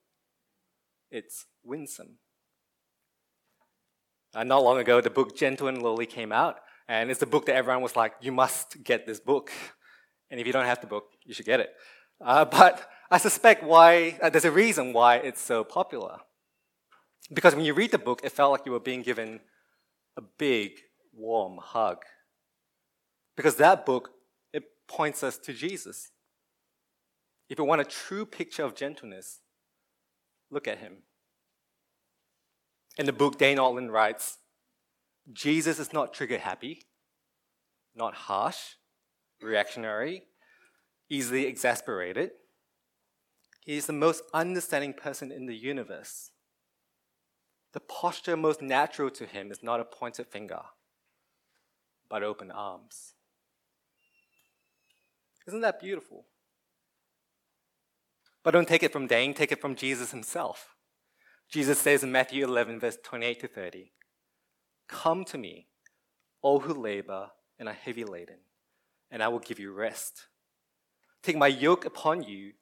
it's 1.11 1.47
winsome. 1.65 2.19
Uh, 4.35 4.45
not 4.45 4.63
long 4.63 4.79
ago, 4.79 5.01
the 5.01 5.11
book 5.11 5.37
Gentle 5.37 5.69
and 5.69 5.83
Lowly 5.83 6.07
came 6.07 6.33
out, 6.33 6.57
and 6.89 7.11
it's 7.11 7.21
the 7.21 7.27
book 7.27 7.47
that 7.47 7.57
everyone 7.57 7.83
was 7.83 7.97
like, 7.97 8.13
you 8.21 8.33
must 8.33 8.83
get 8.85 9.07
this 9.07 9.21
book. 9.21 9.51
And 10.31 10.41
if 10.41 10.47
you 10.47 10.53
don't 10.53 10.67
have 10.67 10.81
the 10.81 10.87
book, 10.87 11.05
you 11.25 11.33
should 11.33 11.47
get 11.47 11.61
it. 11.61 11.71
Uh, 12.21 12.45
but 12.45 12.89
I 13.11 13.19
suspect 13.19 13.63
why, 13.63 14.19
uh, 14.21 14.31
there's 14.31 14.45
a 14.45 14.51
reason 14.51 14.93
why 14.93 15.17
it's 15.17 15.41
so 15.41 15.63
popular. 15.63 16.19
Because 17.33 17.55
when 17.55 17.65
you 17.65 17.75
read 17.75 17.91
the 17.91 17.99
book, 17.99 18.21
it 18.23 18.33
felt 18.33 18.53
like 18.53 18.67
you 18.67 18.73
were 18.73 18.81
being 18.81 19.03
given 19.03 19.41
a 20.17 20.23
big, 20.23 20.73
warm 21.13 21.59
hug. 21.61 21.99
Because 23.37 23.57
that 23.57 23.85
book, 23.85 24.11
it 24.53 24.65
points 24.87 25.23
us 25.23 25.37
to 25.39 25.53
Jesus. 25.53 26.11
If 27.49 27.59
you 27.59 27.65
want 27.65 27.81
a 27.81 27.85
true 27.85 28.25
picture 28.25 28.65
of 28.65 28.75
gentleness, 28.75 29.41
look 30.51 30.67
at 30.67 30.79
him. 30.79 30.99
In 32.97 33.07
the 33.07 33.13
book, 33.13 33.39
Dane 33.39 33.59
Ortlund 33.59 33.91
writes 33.91 34.39
Jesus 35.33 35.79
is 35.79 35.93
not 35.93 36.15
trigger 36.15 36.39
happy, 36.39 36.83
not 37.95 38.15
harsh, 38.15 38.77
reactionary, 39.43 40.25
easily 41.11 41.47
exasperated. 41.47 42.31
He 43.61 43.77
is 43.77 43.87
the 43.87 43.93
most 43.93 44.23
understanding 44.33 44.95
person 44.95 45.33
in 45.33 45.47
the 45.47 45.57
universe. 45.57 46.31
The 47.73 47.81
posture 47.81 48.37
most 48.37 48.63
natural 48.63 49.11
to 49.11 49.27
him 49.27 49.51
is 49.51 49.63
not 49.63 49.81
a 49.81 49.85
pointed 49.85 50.27
finger, 50.27 50.63
but 52.09 52.23
open 52.23 52.51
arms. 52.51 53.15
Isn't 55.47 55.61
that 55.61 55.81
beautiful? 55.81 56.27
But 58.43 58.53
don't 58.53 58.69
take 58.69 58.83
it 58.83 58.93
from 58.93 59.07
Dane, 59.07 59.35
take 59.35 59.53
it 59.53 59.61
from 59.61 59.75
Jesus 59.75 60.11
himself. 60.11 60.77
Jesus 61.49 61.79
says 61.79 62.03
in 62.03 62.11
Matthew 62.11 62.45
11, 62.45 62.81
verse 62.81 62.99
28 63.03 63.41
to 63.41 63.49
30, 63.49 63.93
Come 64.89 65.25
to 65.25 65.39
me, 65.39 65.67
all 66.43 66.61
who 66.61 66.75
labor 66.75 67.31
and 67.59 67.69
are 67.69 67.75
heavy 67.75 68.05
laden, 68.05 68.39
and 69.11 69.23
I 69.23 69.29
will 69.29 69.39
give 69.39 69.59
you 69.59 69.73
rest. 69.73 70.27
Take 71.23 71.37
my 71.37 71.49
yoke 71.49 71.85
upon 71.85 72.23
you 72.23 72.53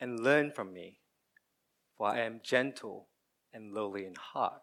and 0.00 0.20
learn 0.20 0.50
from 0.50 0.72
me, 0.72 0.98
for 1.96 2.08
I 2.08 2.20
am 2.20 2.40
gentle 2.42 3.08
and 3.52 3.72
lowly 3.72 4.06
in 4.06 4.14
heart, 4.14 4.62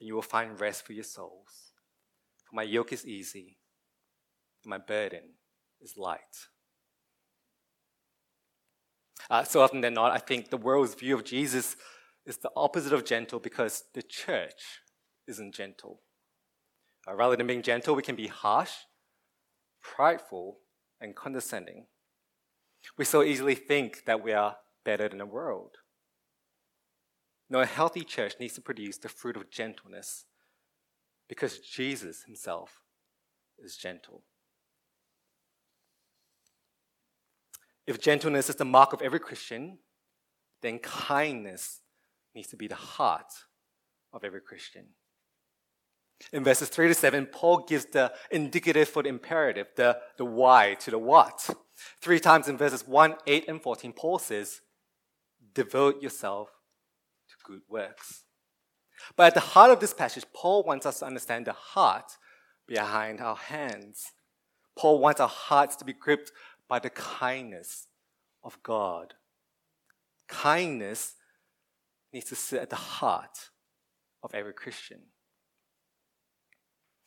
and 0.00 0.06
you 0.06 0.14
will 0.14 0.22
find 0.22 0.60
rest 0.60 0.86
for 0.86 0.92
your 0.92 1.04
souls. 1.04 1.72
For 2.44 2.56
my 2.56 2.62
yoke 2.62 2.92
is 2.92 3.06
easy, 3.06 3.58
and 4.64 4.70
my 4.70 4.78
burden 4.78 5.34
is 5.80 5.96
light. 5.96 6.48
Uh, 9.30 9.44
so 9.44 9.62
often 9.62 9.80
than 9.80 9.94
not, 9.94 10.12
I 10.12 10.18
think 10.18 10.50
the 10.50 10.56
world's 10.56 10.94
view 10.94 11.14
of 11.14 11.24
Jesus 11.24 11.76
is 12.26 12.38
the 12.38 12.50
opposite 12.56 12.92
of 12.92 13.04
gentle 13.04 13.38
because 13.38 13.84
the 13.94 14.02
church 14.02 14.80
isn't 15.26 15.54
gentle. 15.54 16.00
Uh, 17.06 17.14
rather 17.14 17.36
than 17.36 17.46
being 17.46 17.62
gentle, 17.62 17.94
we 17.94 18.02
can 18.02 18.16
be 18.16 18.26
harsh, 18.26 18.72
prideful, 19.82 20.58
and 21.00 21.14
condescending. 21.14 21.86
We 22.98 23.04
so 23.04 23.22
easily 23.22 23.54
think 23.54 24.04
that 24.06 24.22
we 24.22 24.32
are 24.32 24.56
better 24.84 25.08
than 25.08 25.18
the 25.18 25.26
world. 25.26 25.76
No, 27.50 27.60
a 27.60 27.66
healthy 27.66 28.02
church 28.02 28.34
needs 28.40 28.54
to 28.54 28.60
produce 28.60 28.98
the 28.98 29.08
fruit 29.08 29.36
of 29.36 29.50
gentleness 29.50 30.24
because 31.28 31.58
Jesus 31.58 32.24
himself 32.24 32.82
is 33.62 33.76
gentle. 33.76 34.22
If 37.86 38.00
gentleness 38.00 38.48
is 38.48 38.56
the 38.56 38.64
mark 38.64 38.92
of 38.92 39.02
every 39.02 39.20
Christian, 39.20 39.78
then 40.62 40.78
kindness 40.78 41.80
needs 42.34 42.48
to 42.48 42.56
be 42.56 42.66
the 42.66 42.74
heart 42.74 43.32
of 44.12 44.24
every 44.24 44.40
Christian. 44.40 44.86
In 46.32 46.44
verses 46.44 46.68
3 46.68 46.88
to 46.88 46.94
7, 46.94 47.26
Paul 47.26 47.64
gives 47.68 47.86
the 47.86 48.12
indicative 48.30 48.88
for 48.88 49.02
the 49.02 49.10
imperative, 49.10 49.66
the, 49.76 49.98
the 50.16 50.24
why 50.24 50.74
to 50.80 50.90
the 50.90 50.98
what. 50.98 51.50
Three 52.00 52.20
times 52.20 52.48
in 52.48 52.56
verses 52.56 52.86
1, 52.86 53.16
8, 53.26 53.48
and 53.48 53.60
14, 53.60 53.92
Paul 53.92 54.18
says, 54.18 54.60
Devote 55.52 56.02
yourself 56.02 56.48
good 57.44 57.60
works. 57.68 58.24
But 59.16 59.28
at 59.28 59.34
the 59.34 59.40
heart 59.40 59.70
of 59.70 59.80
this 59.80 59.94
passage, 59.94 60.24
Paul 60.34 60.64
wants 60.64 60.86
us 60.86 60.98
to 61.00 61.06
understand 61.06 61.46
the 61.46 61.52
heart 61.52 62.12
behind 62.66 63.20
our 63.20 63.36
hands. 63.36 64.12
Paul 64.76 64.98
wants 64.98 65.20
our 65.20 65.28
hearts 65.28 65.76
to 65.76 65.84
be 65.84 65.92
gripped 65.92 66.32
by 66.68 66.78
the 66.78 66.90
kindness 66.90 67.86
of 68.42 68.62
God. 68.62 69.14
Kindness 70.28 71.14
needs 72.12 72.26
to 72.26 72.36
sit 72.36 72.62
at 72.62 72.70
the 72.70 72.76
heart 72.76 73.50
of 74.22 74.34
every 74.34 74.54
Christian. 74.54 75.00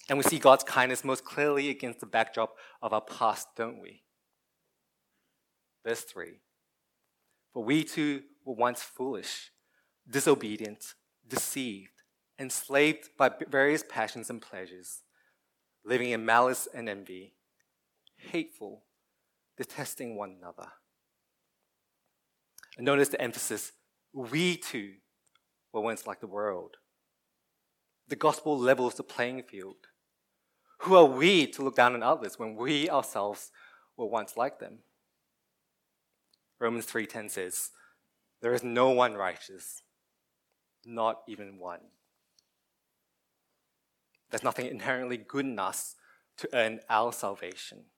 And 0.10 0.18
we 0.18 0.24
see 0.24 0.40
God's 0.40 0.64
kindness 0.64 1.04
most 1.04 1.26
clearly 1.26 1.70
against 1.70 2.00
the 2.00 2.06
backdrop 2.06 2.56
of 2.82 2.94
our 2.94 3.02
past, 3.02 3.48
don't 3.58 3.82
we? 3.82 4.04
Verse 5.86 6.02
3 6.02 6.40
For 7.54 7.64
we 7.64 7.84
too 7.84 8.24
were 8.46 8.54
once 8.54 8.82
foolish, 8.82 9.52
disobedient, 10.10 10.94
deceived, 11.28 12.04
enslaved 12.40 13.10
by 13.18 13.32
various 13.50 13.84
passions 13.88 14.30
and 14.30 14.42
pleasures, 14.42 15.04
living 15.84 16.12
in 16.12 16.26
malice 16.26 16.68
and 16.74 16.88
envy, 16.88 17.34
hateful, 18.18 18.84
detesting 19.58 20.16
one 20.16 20.36
another. 20.38 20.70
And 22.78 22.86
notice 22.86 23.10
the 23.10 23.22
emphasis 23.22 23.74
we 24.14 24.58
too 24.58 24.94
were 25.74 25.82
once 25.82 26.08
like 26.08 26.20
the 26.20 26.28
world. 26.28 26.78
The 28.08 28.16
gospel 28.16 28.58
levels 28.58 28.96
the 28.96 29.04
playing 29.04 29.44
field. 29.44 29.76
Who 30.82 30.96
are 30.96 31.06
we 31.06 31.48
to 31.48 31.64
look 31.64 31.76
down 31.76 31.94
on 31.94 32.04
others 32.04 32.38
when 32.38 32.56
we 32.56 32.90
ourselves 32.90 33.52
were 33.98 34.06
once 34.06 34.38
like 34.38 34.60
them? 34.60 34.80
Romans 36.60 36.86
3:10 36.86 37.30
says, 37.30 37.72
"There 38.42 38.54
is 38.54 38.64
no 38.64 38.90
one 38.92 39.16
righteous, 39.16 39.84
not 40.86 41.24
even 41.28 41.58
one." 41.58 41.92
There's 44.30 44.44
nothing 44.44 44.68
inherently 44.68 45.18
good 45.18 45.46
in 45.46 45.60
us 45.60 45.96
to 46.38 46.50
earn 46.54 46.82
our 46.90 47.12
salvation. 47.14 47.92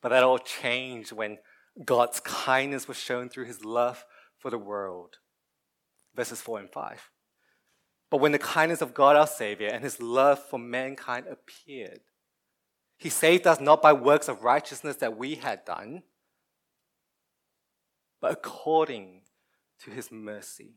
But 0.00 0.10
that 0.10 0.24
all 0.24 0.38
changed 0.38 1.12
when 1.12 1.42
God's 1.84 2.20
kindness 2.20 2.86
was 2.86 2.98
shown 2.98 3.28
through 3.28 3.46
his 3.46 3.64
love 3.64 4.04
for 4.36 4.50
the 4.50 4.58
world. 4.58 5.18
Verses 6.14 6.42
4 6.42 6.58
and 6.58 6.70
5. 6.70 7.10
But 8.10 8.18
when 8.18 8.32
the 8.32 8.38
kindness 8.38 8.82
of 8.82 8.92
God 8.92 9.16
our 9.16 9.26
Savior 9.26 9.68
and 9.68 9.82
his 9.82 10.00
love 10.00 10.44
for 10.44 10.58
mankind 10.58 11.26
appeared, 11.26 12.02
he 12.98 13.08
saved 13.08 13.46
us 13.46 13.58
not 13.58 13.80
by 13.80 13.94
works 13.94 14.28
of 14.28 14.44
righteousness 14.44 14.96
that 14.96 15.16
we 15.16 15.36
had 15.36 15.64
done, 15.64 16.02
but 18.20 18.32
according 18.32 19.21
to 19.84 19.90
his 19.90 20.10
mercy. 20.10 20.74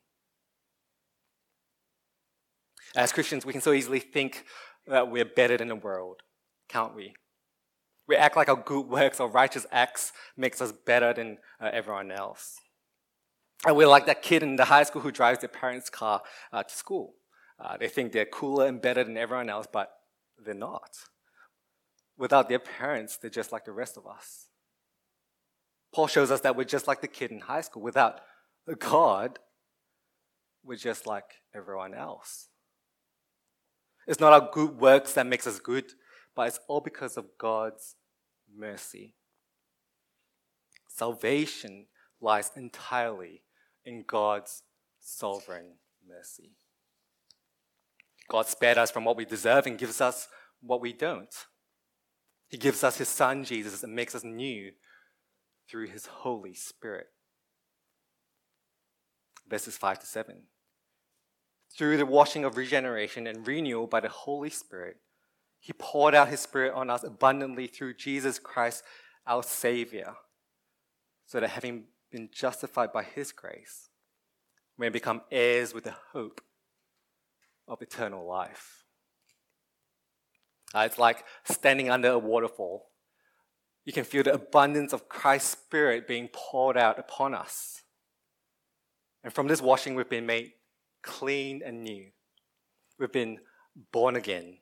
As 2.95 3.11
Christians, 3.11 3.45
we 3.45 3.51
can 3.51 3.61
so 3.61 3.73
easily 3.73 3.99
think 3.99 4.45
that 4.87 5.09
we're 5.09 5.25
better 5.25 5.57
than 5.57 5.67
the 5.67 5.75
world, 5.75 6.21
can't 6.69 6.95
we? 6.95 7.13
We 8.07 8.15
act 8.15 8.35
like 8.35 8.49
our 8.49 8.55
good 8.55 8.87
works 8.87 9.19
or 9.19 9.27
righteous 9.29 9.65
acts 9.71 10.13
makes 10.37 10.61
us 10.61 10.71
better 10.71 11.13
than 11.13 11.39
uh, 11.59 11.69
everyone 11.73 12.11
else. 12.11 12.55
And 13.65 13.75
we're 13.75 13.87
like 13.87 14.05
that 14.05 14.21
kid 14.21 14.43
in 14.43 14.55
the 14.57 14.65
high 14.65 14.83
school 14.83 15.01
who 15.01 15.11
drives 15.11 15.39
their 15.39 15.49
parents' 15.49 15.89
car 15.89 16.21
uh, 16.53 16.63
to 16.63 16.75
school. 16.75 17.15
Uh, 17.59 17.77
they 17.77 17.87
think 17.87 18.11
they're 18.11 18.25
cooler 18.25 18.67
and 18.67 18.81
better 18.81 19.03
than 19.03 19.17
everyone 19.17 19.49
else, 19.49 19.65
but 19.71 19.89
they're 20.43 20.53
not. 20.53 20.91
Without 22.17 22.47
their 22.47 22.59
parents, 22.59 23.17
they're 23.17 23.29
just 23.29 23.51
like 23.51 23.65
the 23.65 23.71
rest 23.71 23.97
of 23.97 24.05
us. 24.05 24.47
Paul 25.93 26.07
shows 26.07 26.29
us 26.29 26.41
that 26.41 26.55
we're 26.55 26.65
just 26.65 26.87
like 26.87 27.01
the 27.01 27.07
kid 27.07 27.31
in 27.31 27.39
high 27.39 27.61
school. 27.61 27.81
Without 27.81 28.21
God, 28.73 29.37
we're 30.63 30.75
just 30.75 31.05
like 31.05 31.25
everyone 31.53 31.93
else. 31.93 32.49
It's 34.07 34.19
not 34.19 34.33
our 34.33 34.49
good 34.51 34.79
works 34.79 35.13
that 35.13 35.27
makes 35.27 35.45
us 35.45 35.59
good, 35.59 35.85
but 36.35 36.47
it's 36.47 36.59
all 36.67 36.81
because 36.81 37.17
of 37.17 37.37
God's 37.37 37.95
mercy. 38.55 39.13
Salvation 40.87 41.85
lies 42.21 42.51
entirely 42.55 43.43
in 43.83 44.03
God's 44.07 44.63
sovereign 44.99 45.75
mercy. 46.07 46.53
God 48.29 48.47
spared 48.47 48.77
us 48.77 48.91
from 48.91 49.05
what 49.05 49.17
we 49.17 49.25
deserve 49.25 49.67
and 49.67 49.77
gives 49.77 50.01
us 50.01 50.27
what 50.61 50.81
we 50.81 50.93
don't. 50.93 51.33
He 52.47 52.57
gives 52.57 52.83
us 52.83 52.97
His 52.97 53.09
Son, 53.09 53.43
Jesus, 53.43 53.83
and 53.83 53.93
makes 53.93 54.15
us 54.15 54.23
new 54.23 54.71
through 55.69 55.87
His 55.87 56.05
Holy 56.07 56.53
Spirit. 56.53 57.07
Verses 59.49 59.77
5 59.77 59.99
to 59.99 60.05
7. 60.05 60.43
Through 61.77 61.97
the 61.97 62.05
washing 62.05 62.45
of 62.45 62.57
regeneration 62.57 63.27
and 63.27 63.45
renewal 63.45 63.87
by 63.87 63.99
the 63.99 64.09
Holy 64.09 64.49
Spirit, 64.49 64.97
He 65.59 65.73
poured 65.73 66.15
out 66.15 66.29
His 66.29 66.39
Spirit 66.39 66.73
on 66.73 66.89
us 66.89 67.03
abundantly 67.03 67.67
through 67.67 67.95
Jesus 67.95 68.39
Christ, 68.39 68.83
our 69.27 69.43
Savior, 69.43 70.15
so 71.25 71.39
that 71.39 71.49
having 71.49 71.85
been 72.11 72.29
justified 72.31 72.93
by 72.93 73.03
His 73.03 73.31
grace, 73.31 73.89
we 74.77 74.85
may 74.85 74.89
become 74.89 75.21
heirs 75.31 75.73
with 75.73 75.83
the 75.83 75.95
hope 76.13 76.41
of 77.67 77.81
eternal 77.81 78.25
life. 78.25 78.85
Uh, 80.73 80.79
it's 80.79 80.99
like 80.99 81.23
standing 81.45 81.89
under 81.89 82.09
a 82.09 82.19
waterfall. 82.19 82.87
You 83.85 83.93
can 83.93 84.03
feel 84.03 84.23
the 84.23 84.33
abundance 84.33 84.93
of 84.93 85.07
Christ's 85.07 85.51
Spirit 85.51 86.07
being 86.07 86.29
poured 86.33 86.77
out 86.77 86.99
upon 86.99 87.33
us. 87.33 87.83
And 89.25 89.33
from 89.33 89.47
this 89.47 89.59
washing, 89.59 89.95
we've 89.95 90.07
been 90.07 90.27
made 90.27 90.51
clean 91.01 91.63
and 91.65 91.83
new. 91.83 92.11
We've 92.99 93.11
been 93.11 93.39
born 93.91 94.15
again. 94.15 94.59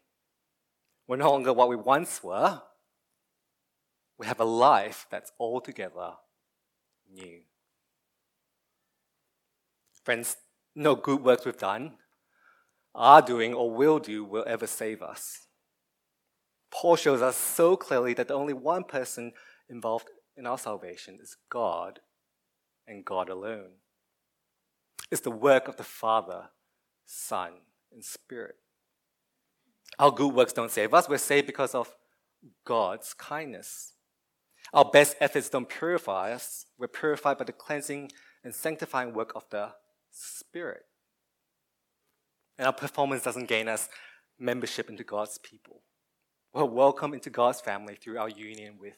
We're 1.05 1.17
no 1.17 1.31
longer 1.31 1.51
what 1.51 1.67
we 1.67 1.75
once 1.75 2.23
were. 2.23 2.61
We 4.17 4.25
have 4.25 4.39
a 4.39 4.45
life 4.45 5.05
that's 5.11 5.33
altogether 5.37 6.13
new. 7.11 7.41
Friends, 10.05 10.37
no 10.73 10.95
good 10.95 11.21
works 11.25 11.43
we've 11.43 11.57
done, 11.57 11.97
are 12.95 13.21
doing, 13.21 13.53
or 13.53 13.69
will 13.69 13.99
do 13.99 14.23
will 14.23 14.45
ever 14.47 14.65
save 14.65 15.01
us. 15.01 15.47
Paul 16.71 16.95
shows 16.95 17.21
us 17.21 17.35
so 17.35 17.75
clearly 17.75 18.13
that 18.13 18.29
the 18.29 18.33
only 18.33 18.53
one 18.53 18.85
person 18.85 19.33
involved 19.69 20.07
in 20.37 20.47
our 20.47 20.57
salvation 20.57 21.19
is 21.21 21.35
God 21.49 21.99
and 22.87 23.03
God 23.03 23.27
alone. 23.27 23.82
It's 25.11 25.21
the 25.21 25.31
work 25.31 25.67
of 25.67 25.77
the 25.77 25.83
Father, 25.83 26.49
Son, 27.05 27.51
and 27.91 28.03
Spirit. 28.03 28.55
Our 29.99 30.11
good 30.11 30.33
works 30.33 30.53
don't 30.53 30.71
save 30.71 30.93
us. 30.93 31.07
We're 31.07 31.17
saved 31.17 31.47
because 31.47 31.75
of 31.75 31.95
God's 32.65 33.13
kindness. 33.13 33.93
Our 34.73 34.85
best 34.85 35.15
efforts 35.19 35.49
don't 35.49 35.69
purify 35.69 36.33
us. 36.33 36.65
We're 36.79 36.87
purified 36.87 37.37
by 37.37 37.45
the 37.45 37.51
cleansing 37.51 38.11
and 38.43 38.55
sanctifying 38.55 39.13
work 39.13 39.33
of 39.35 39.45
the 39.49 39.69
Spirit. 40.09 40.83
And 42.57 42.67
our 42.67 42.73
performance 42.73 43.23
doesn't 43.23 43.47
gain 43.47 43.67
us 43.67 43.89
membership 44.39 44.89
into 44.89 45.03
God's 45.03 45.37
people. 45.37 45.81
We're 46.53 46.65
welcome 46.65 47.13
into 47.13 47.29
God's 47.29 47.61
family 47.61 47.95
through 47.95 48.19
our 48.19 48.29
union 48.29 48.75
with 48.79 48.97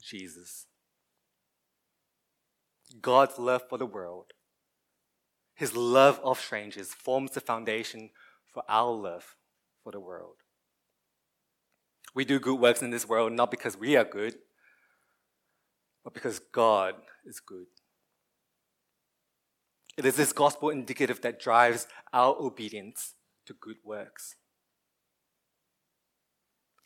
Jesus. 0.00 0.66
God's 3.00 3.38
love 3.38 3.62
for 3.68 3.78
the 3.78 3.86
world, 3.86 4.32
His 5.60 5.76
love 5.76 6.18
of 6.24 6.40
strangers, 6.40 6.94
forms 6.94 7.32
the 7.32 7.40
foundation 7.42 8.08
for 8.46 8.62
our 8.66 8.92
love 8.92 9.36
for 9.84 9.92
the 9.92 10.00
world. 10.00 10.36
We 12.14 12.24
do 12.24 12.40
good 12.40 12.58
works 12.58 12.80
in 12.80 12.88
this 12.88 13.06
world 13.06 13.34
not 13.34 13.50
because 13.50 13.76
we 13.76 13.94
are 13.94 14.04
good, 14.04 14.36
but 16.02 16.14
because 16.14 16.38
God 16.38 16.94
is 17.26 17.40
good. 17.40 17.66
It 19.98 20.06
is 20.06 20.16
this 20.16 20.32
gospel 20.32 20.70
indicative 20.70 21.20
that 21.20 21.38
drives 21.38 21.86
our 22.10 22.34
obedience 22.40 23.16
to 23.44 23.52
good 23.52 23.76
works. 23.84 24.36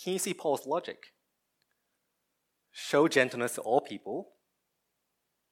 Can 0.03 0.15
you 0.15 0.19
see 0.19 0.35
Paul's 0.35 0.67
logic? 0.67 1.13
Show 2.73 3.07
gentleness 3.07 3.55
to 3.55 3.61
all 3.61 3.83
people 3.83 4.31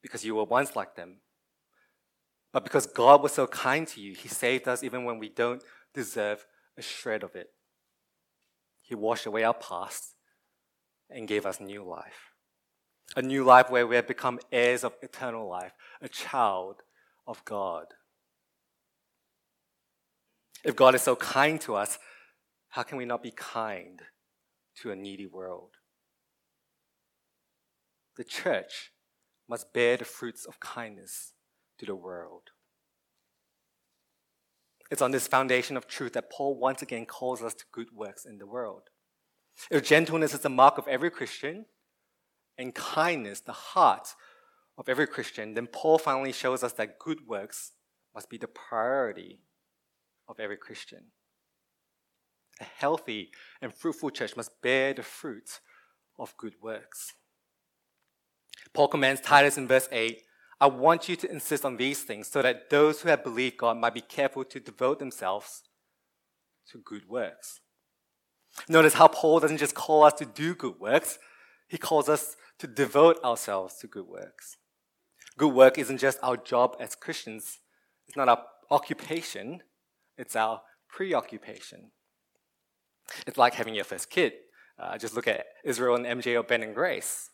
because 0.03 0.25
you 0.25 0.35
were 0.35 0.43
once 0.43 0.75
like 0.75 0.97
them. 0.97 1.19
But 2.53 2.65
because 2.65 2.87
God 2.87 3.23
was 3.23 3.33
so 3.33 3.47
kind 3.47 3.87
to 3.89 4.01
you, 4.01 4.15
He 4.15 4.29
saved 4.29 4.69
us 4.69 4.83
even 4.83 5.05
when 5.05 5.19
we 5.19 5.29
don't 5.29 5.63
deserve 5.95 6.47
a 6.77 6.83
shred 6.83 7.23
of 7.23 7.35
it. 7.35 7.51
He 8.83 8.95
washed 8.95 9.27
away 9.27 9.45
our 9.45 9.55
past 9.55 10.15
and 11.09 11.29
gave 11.29 11.47
us 11.47 11.61
new 11.61 11.83
life. 11.83 12.33
A 13.17 13.23
new 13.23 13.45
life 13.45 13.71
where 13.71 13.87
we 13.87 13.97
have 13.97 14.07
become 14.07 14.39
heirs 14.51 14.85
of 14.85 14.95
eternal 15.03 15.49
life, 15.49 15.73
a 16.01 16.09
child 16.09 16.83
of 17.27 17.45
God. 17.45 17.87
If 20.65 20.77
God 20.77 20.95
is 20.95 21.03
so 21.03 21.17
kind 21.17 21.61
to 21.63 21.75
us, 21.75 21.99
how 22.71 22.83
can 22.83 22.97
we 22.97 23.05
not 23.05 23.23
be 23.23 23.33
kind 23.33 24.03
to 24.81 24.91
a 24.91 24.97
needy 24.97 25.27
world. 25.27 25.77
The 28.17 28.25
church 28.25 28.93
must 29.49 29.73
bear 29.73 29.97
the 29.97 30.05
fruits 30.05 30.45
of 30.45 30.61
kindness 30.61 31.32
to 31.83 31.87
the 31.87 31.97
world. 31.97 32.51
It's 34.89 35.03
on 35.03 35.11
this 35.11 35.27
foundation 35.27 35.77
of 35.77 35.89
truth 35.89 36.13
that 36.13 36.31
Paul 36.31 36.57
once 36.57 36.81
again 36.81 37.07
calls 37.07 37.43
us 37.43 37.55
to 37.55 37.65
good 37.73 37.89
works 37.93 38.25
in 38.25 38.39
the 38.39 38.47
world. 38.47 38.83
If 39.69 39.85
gentleness 39.85 40.33
is 40.33 40.41
the 40.41 40.49
mark 40.49 40.79
of 40.79 40.87
every 40.87 41.11
Christian, 41.11 41.67
and 42.57 42.75
kindness 42.75 43.41
the 43.41 43.53
heart 43.53 44.15
of 44.79 44.89
every 44.89 45.09
Christian, 45.09 45.55
then 45.55 45.67
Paul 45.67 45.99
finally 45.99 46.33
shows 46.33 46.63
us 46.63 46.73
that 46.75 46.99
good 46.99 47.27
works 47.27 47.73
must 48.15 48.29
be 48.29 48.39
the 48.39 48.47
priority 48.47 49.41
of 50.29 50.39
every 50.39 50.57
Christian. 50.57 51.07
A 52.61 52.65
healthy 52.65 53.31
and 53.61 53.75
fruitful 53.75 54.11
church 54.11 54.37
must 54.37 54.63
bear 54.63 54.95
the 54.95 55.03
fruit 55.03 55.59
of 56.17 56.37
good 56.37 56.55
works. 56.63 57.15
Paul 58.73 58.89
commands 58.89 59.21
Titus 59.21 59.59
in 59.59 59.67
verse 59.67 59.89
8 59.91 60.23
I 60.63 60.67
want 60.67 61.09
you 61.09 61.17
to 61.17 61.29
insist 61.29 61.65
on 61.65 61.77
these 61.77 62.05
things 62.05 62.29
so 62.29 62.41
that 62.41 62.71
those 62.71 63.01
who 63.01 63.09
have 63.09 63.25
believed 63.25 63.57
God 63.57 63.79
might 63.79 63.95
be 63.95 64.01
careful 64.01 64.45
to 64.45 64.61
devote 64.61 65.01
themselves 65.01 65.65
to 66.71 66.79
good 66.79 67.09
works. 67.09 67.59
Notice 68.69 68.95
how 68.95 69.09
Paul 69.09 69.41
doesn't 69.41 69.57
just 69.57 69.75
call 69.75 70.05
us 70.05 70.13
to 70.15 70.25
do 70.25 70.55
good 70.55 70.79
works, 70.79 71.19
he 71.67 71.79
calls 71.79 72.09
us 72.09 72.37
to 72.61 72.69
devote 72.69 73.19
ourselves 73.25 73.75
to 73.81 73.89
good 73.89 74.07
works. 74.07 74.57
Good 75.37 75.53
work 75.53 75.79
isn't 75.79 75.99
just 75.99 76.21
our 76.23 76.37
job 76.37 76.77
as 76.79 76.95
Christians, 76.95 77.59
it's 78.07 78.17
not 78.17 78.29
our 78.29 78.45
occupation, 78.71 79.65
it's 80.17 80.37
our 80.37 80.61
preoccupation. 80.89 81.91
It's 83.27 83.37
like 83.37 83.55
having 83.55 83.75
your 83.75 83.85
first 83.85 84.11
kid. 84.11 84.35
Uh, 84.79 84.97
just 84.97 85.17
look 85.17 85.27
at 85.27 85.45
Israel 85.65 85.97
and 85.97 86.07
MJ 86.07 86.39
or 86.39 86.45
Ben 86.45 86.63
and 86.63 86.73
Grace. 86.73 87.32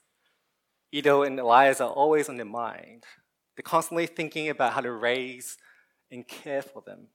Edo 0.93 1.23
and 1.23 1.39
Elias 1.39 1.81
are 1.81 1.91
always 1.91 2.29
on 2.29 2.37
their 2.37 2.47
mind. 2.47 3.05
They're 3.57 3.63
constantly 3.63 4.07
thinking 4.07 4.49
about 4.49 4.73
how 4.73 4.81
to 4.81 4.93
raise 4.93 5.57
and 6.11 6.27
care 6.27 6.63
for 6.63 6.83
them. 6.87 7.09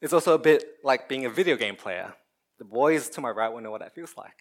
It's 0.00 0.12
also 0.12 0.34
a 0.34 0.38
bit 0.38 0.64
like 0.82 1.08
being 1.08 1.26
a 1.26 1.30
video 1.30 1.56
game 1.56 1.76
player. 1.76 2.14
The 2.58 2.64
boys 2.64 3.08
to 3.10 3.20
my 3.20 3.30
right 3.30 3.52
will 3.52 3.60
know 3.60 3.70
what 3.70 3.80
that 3.80 3.94
feels 3.94 4.14
like. 4.16 4.40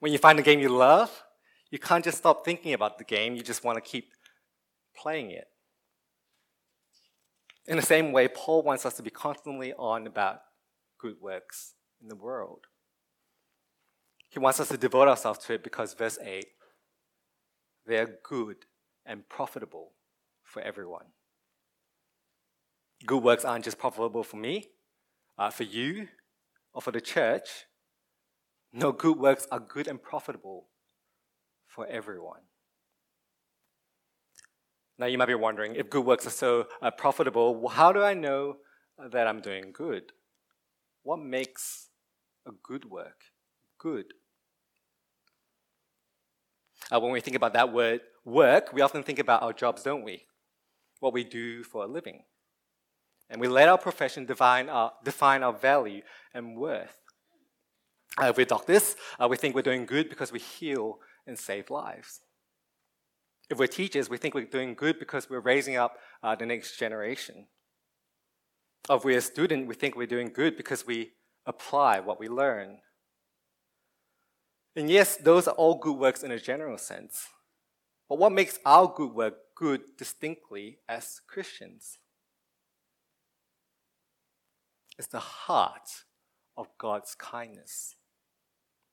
When 0.00 0.12
you 0.12 0.18
find 0.18 0.38
a 0.38 0.42
game 0.42 0.60
you 0.60 0.70
love, 0.70 1.22
you 1.70 1.78
can't 1.78 2.04
just 2.04 2.18
stop 2.18 2.44
thinking 2.44 2.72
about 2.72 2.98
the 2.98 3.04
game, 3.04 3.36
you 3.36 3.42
just 3.42 3.62
want 3.62 3.76
to 3.76 3.82
keep 3.82 4.12
playing 4.96 5.30
it. 5.30 5.46
In 7.66 7.76
the 7.76 7.82
same 7.82 8.12
way, 8.12 8.26
Paul 8.26 8.62
wants 8.62 8.86
us 8.86 8.94
to 8.94 9.02
be 9.02 9.10
constantly 9.10 9.72
on 9.74 10.06
about 10.06 10.40
good 10.98 11.16
works 11.20 11.74
in 12.00 12.08
the 12.08 12.16
world. 12.16 12.66
He 14.28 14.38
wants 14.38 14.60
us 14.60 14.68
to 14.68 14.76
devote 14.76 15.08
ourselves 15.08 15.40
to 15.40 15.54
it 15.54 15.62
because, 15.62 15.94
verse 15.94 16.18
8, 16.22 16.46
they 17.90 17.98
are 17.98 18.18
good 18.22 18.66
and 19.04 19.28
profitable 19.28 19.94
for 20.44 20.62
everyone. 20.62 21.06
Good 23.04 23.22
works 23.22 23.44
aren't 23.44 23.64
just 23.64 23.78
profitable 23.78 24.22
for 24.22 24.36
me, 24.36 24.68
uh, 25.36 25.50
for 25.50 25.64
you, 25.64 26.06
or 26.72 26.80
for 26.82 26.92
the 26.92 27.00
church. 27.00 27.48
No, 28.72 28.92
good 28.92 29.18
works 29.18 29.48
are 29.50 29.58
good 29.58 29.88
and 29.88 30.00
profitable 30.00 30.68
for 31.66 31.84
everyone. 31.88 32.42
Now, 34.96 35.06
you 35.06 35.18
might 35.18 35.26
be 35.26 35.34
wondering 35.34 35.74
if 35.74 35.90
good 35.90 36.04
works 36.04 36.26
are 36.26 36.30
so 36.30 36.66
uh, 36.80 36.92
profitable, 36.92 37.68
how 37.70 37.90
do 37.90 38.02
I 38.02 38.14
know 38.14 38.58
that 39.12 39.26
I'm 39.26 39.40
doing 39.40 39.72
good? 39.72 40.12
What 41.02 41.18
makes 41.18 41.88
a 42.46 42.52
good 42.62 42.84
work 42.84 43.24
good? 43.78 44.12
Uh, 46.92 47.00
when 47.00 47.12
we 47.12 47.20
think 47.20 47.36
about 47.36 47.52
that 47.52 47.72
word 47.72 48.00
work, 48.24 48.72
we 48.72 48.80
often 48.80 49.02
think 49.02 49.18
about 49.18 49.42
our 49.42 49.52
jobs, 49.52 49.82
don't 49.82 50.02
we? 50.02 50.24
What 50.98 51.12
we 51.12 51.24
do 51.24 51.62
for 51.62 51.84
a 51.84 51.86
living. 51.86 52.24
And 53.28 53.40
we 53.40 53.48
let 53.48 53.68
our 53.68 53.78
profession 53.78 54.26
define 54.26 54.68
our, 54.68 54.92
define 55.04 55.42
our 55.42 55.52
value 55.52 56.02
and 56.34 56.56
worth. 56.56 56.96
Uh, 58.20 58.26
if 58.26 58.36
we're 58.36 58.44
doctors, 58.44 58.96
uh, 59.20 59.28
we 59.28 59.36
think 59.36 59.54
we're 59.54 59.62
doing 59.62 59.86
good 59.86 60.08
because 60.08 60.32
we 60.32 60.40
heal 60.40 60.98
and 61.26 61.38
save 61.38 61.70
lives. 61.70 62.20
If 63.48 63.58
we're 63.58 63.68
teachers, 63.68 64.10
we 64.10 64.16
think 64.16 64.34
we're 64.34 64.44
doing 64.44 64.74
good 64.74 64.98
because 64.98 65.30
we're 65.30 65.40
raising 65.40 65.76
up 65.76 65.96
uh, 66.22 66.34
the 66.34 66.46
next 66.46 66.78
generation. 66.78 67.46
If 68.88 69.04
we're 69.04 69.18
a 69.18 69.22
student, 69.22 69.68
we 69.68 69.74
think 69.74 69.96
we're 69.96 70.06
doing 70.06 70.32
good 70.32 70.56
because 70.56 70.86
we 70.86 71.12
apply 71.46 72.00
what 72.00 72.18
we 72.18 72.28
learn. 72.28 72.78
And 74.80 74.88
yes, 74.88 75.16
those 75.16 75.46
are 75.46 75.54
all 75.56 75.74
good 75.74 75.98
works 75.98 76.22
in 76.22 76.30
a 76.30 76.38
general 76.38 76.78
sense. 76.78 77.28
But 78.08 78.18
what 78.18 78.32
makes 78.32 78.58
our 78.64 78.88
good 78.88 79.12
work 79.12 79.34
good 79.54 79.82
distinctly 79.98 80.78
as 80.88 81.20
Christians? 81.28 81.98
Is 84.98 85.08
the 85.08 85.18
heart 85.18 86.06
of 86.56 86.68
God's 86.78 87.14
kindness. 87.14 87.96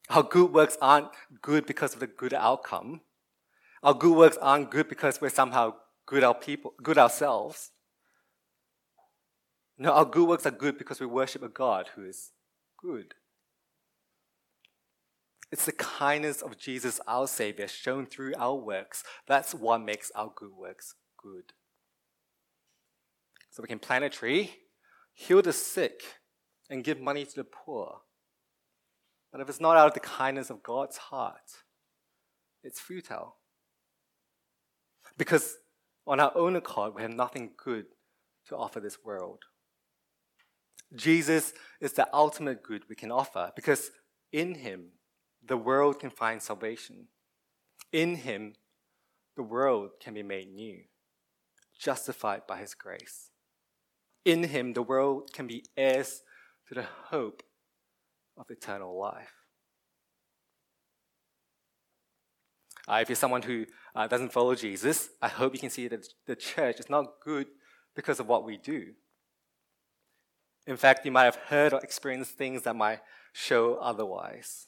Our 0.10 0.24
good 0.24 0.52
works 0.54 0.78
aren't 0.82 1.08
good 1.42 1.66
because 1.66 1.94
of 1.94 2.02
the 2.02 2.08
good 2.08 2.34
outcome. 2.34 3.00
Our 3.82 3.94
good 3.94 4.18
works 4.18 4.38
aren't 4.42 4.70
good 4.70 4.90
because 4.90 5.22
we're 5.22 5.30
somehow 5.30 5.76
good 6.06 6.26
our 6.26 6.36
people, 6.36 6.74
good 6.84 6.98
ourselves. 6.98 7.72
No, 9.78 9.94
our 9.94 10.04
good 10.04 10.28
works 10.28 10.46
are 10.46 10.52
good 10.52 10.78
because 10.78 11.00
we 11.00 11.06
worship 11.06 11.44
a 11.44 11.48
God 11.48 11.92
who 11.96 12.04
is 12.04 12.34
good. 12.78 13.14
It's 15.52 15.66
the 15.66 15.72
kindness 15.72 16.42
of 16.42 16.58
Jesus, 16.58 17.00
our 17.08 17.28
Savior, 17.28 17.68
shown 17.68 18.06
through 18.06 18.34
our 18.38 18.56
works. 18.56 19.04
That's 19.28 19.54
what 19.54 19.80
makes 19.80 20.12
our 20.14 20.32
good 20.36 20.52
works 20.52 20.96
good. 21.22 21.54
So 23.50 23.64
we 23.64 23.68
can 23.68 23.80
plant 23.80 24.04
a 24.04 24.10
tree, 24.10 24.52
heal 25.14 25.42
the 25.42 25.54
sick, 25.54 26.04
and 26.70 26.84
give 26.84 27.00
money 27.00 27.26
to 27.26 27.36
the 27.36 27.44
poor. 27.46 28.02
But 29.32 29.42
if 29.42 29.50
it's 29.50 29.62
not 29.62 29.78
out 29.78 29.88
of 29.88 29.94
the 29.94 30.00
kindness 30.02 30.50
of 30.50 30.64
God's 30.64 30.98
heart, 30.98 31.64
it's 32.64 32.80
futile. 32.80 33.38
Because 35.18 35.58
on 36.06 36.20
our 36.20 36.32
own 36.36 36.56
accord, 36.56 36.94
we 36.94 37.02
have 37.02 37.12
nothing 37.12 37.52
good 37.58 37.86
to 38.48 38.56
offer 38.56 38.80
this 38.80 38.98
world. 39.04 39.44
Jesus 40.96 41.54
is 41.82 41.94
the 41.94 42.08
ultimate 42.14 42.64
good 42.64 42.84
we 42.90 42.96
can 42.96 43.12
offer 43.12 43.52
because 43.56 43.92
in 44.32 44.56
him, 44.56 44.92
the 45.46 45.58
world 45.58 46.00
can 46.00 46.10
find 46.10 46.42
salvation. 46.42 47.08
In 47.92 48.16
him, 48.16 48.54
the 49.36 49.44
world 49.44 49.92
can 50.02 50.14
be 50.14 50.24
made 50.24 50.54
new, 50.54 50.82
justified 51.80 52.42
by 52.48 52.58
his 52.58 52.74
grace. 52.74 53.30
In 54.26 54.44
him, 54.44 54.74
the 54.74 54.82
world 54.82 55.32
can 55.32 55.48
be 55.48 55.64
heirs 55.78 56.22
to 56.68 56.76
the 56.76 56.86
hope 57.06 57.44
of 58.38 58.50
eternal 58.50 59.00
life. 59.00 59.34
Uh, 62.88 63.00
if 63.02 63.10
you're 63.10 63.16
someone 63.16 63.42
who 63.42 63.66
uh, 63.96 64.08
doesn't 64.08 64.32
follow 64.32 64.56
Jesus, 64.56 65.10
I 65.22 65.28
hope 65.28 65.54
you 65.54 65.60
can 65.60 65.70
see 65.70 65.88
that 65.88 66.08
the 66.26 66.36
church 66.36 66.80
is 66.80 66.90
not 66.90 67.20
good 67.24 67.48
because 67.96 68.20
of 68.20 68.28
what 68.28 68.46
we 68.46 68.58
do. 68.58 68.94
In 70.66 70.78
fact, 70.78 71.06
you 71.06 71.12
might 71.12 71.26
have 71.26 71.36
heard 71.36 71.74
or 71.74 71.80
experienced 71.82 72.38
things 72.38 72.64
that 72.64 72.76
might 72.76 73.00
show 73.34 73.76
otherwise. 73.76 74.67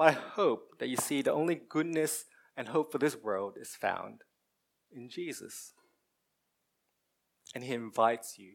But 0.00 0.08
I 0.08 0.12
hope 0.12 0.78
that 0.78 0.88
you 0.88 0.96
see 0.96 1.20
the 1.20 1.34
only 1.34 1.60
goodness 1.68 2.24
and 2.56 2.68
hope 2.68 2.90
for 2.90 2.96
this 2.96 3.14
world 3.14 3.58
is 3.60 3.76
found 3.76 4.22
in 4.90 5.10
Jesus. 5.10 5.74
And 7.54 7.62
He 7.62 7.74
invites 7.74 8.38
you 8.38 8.52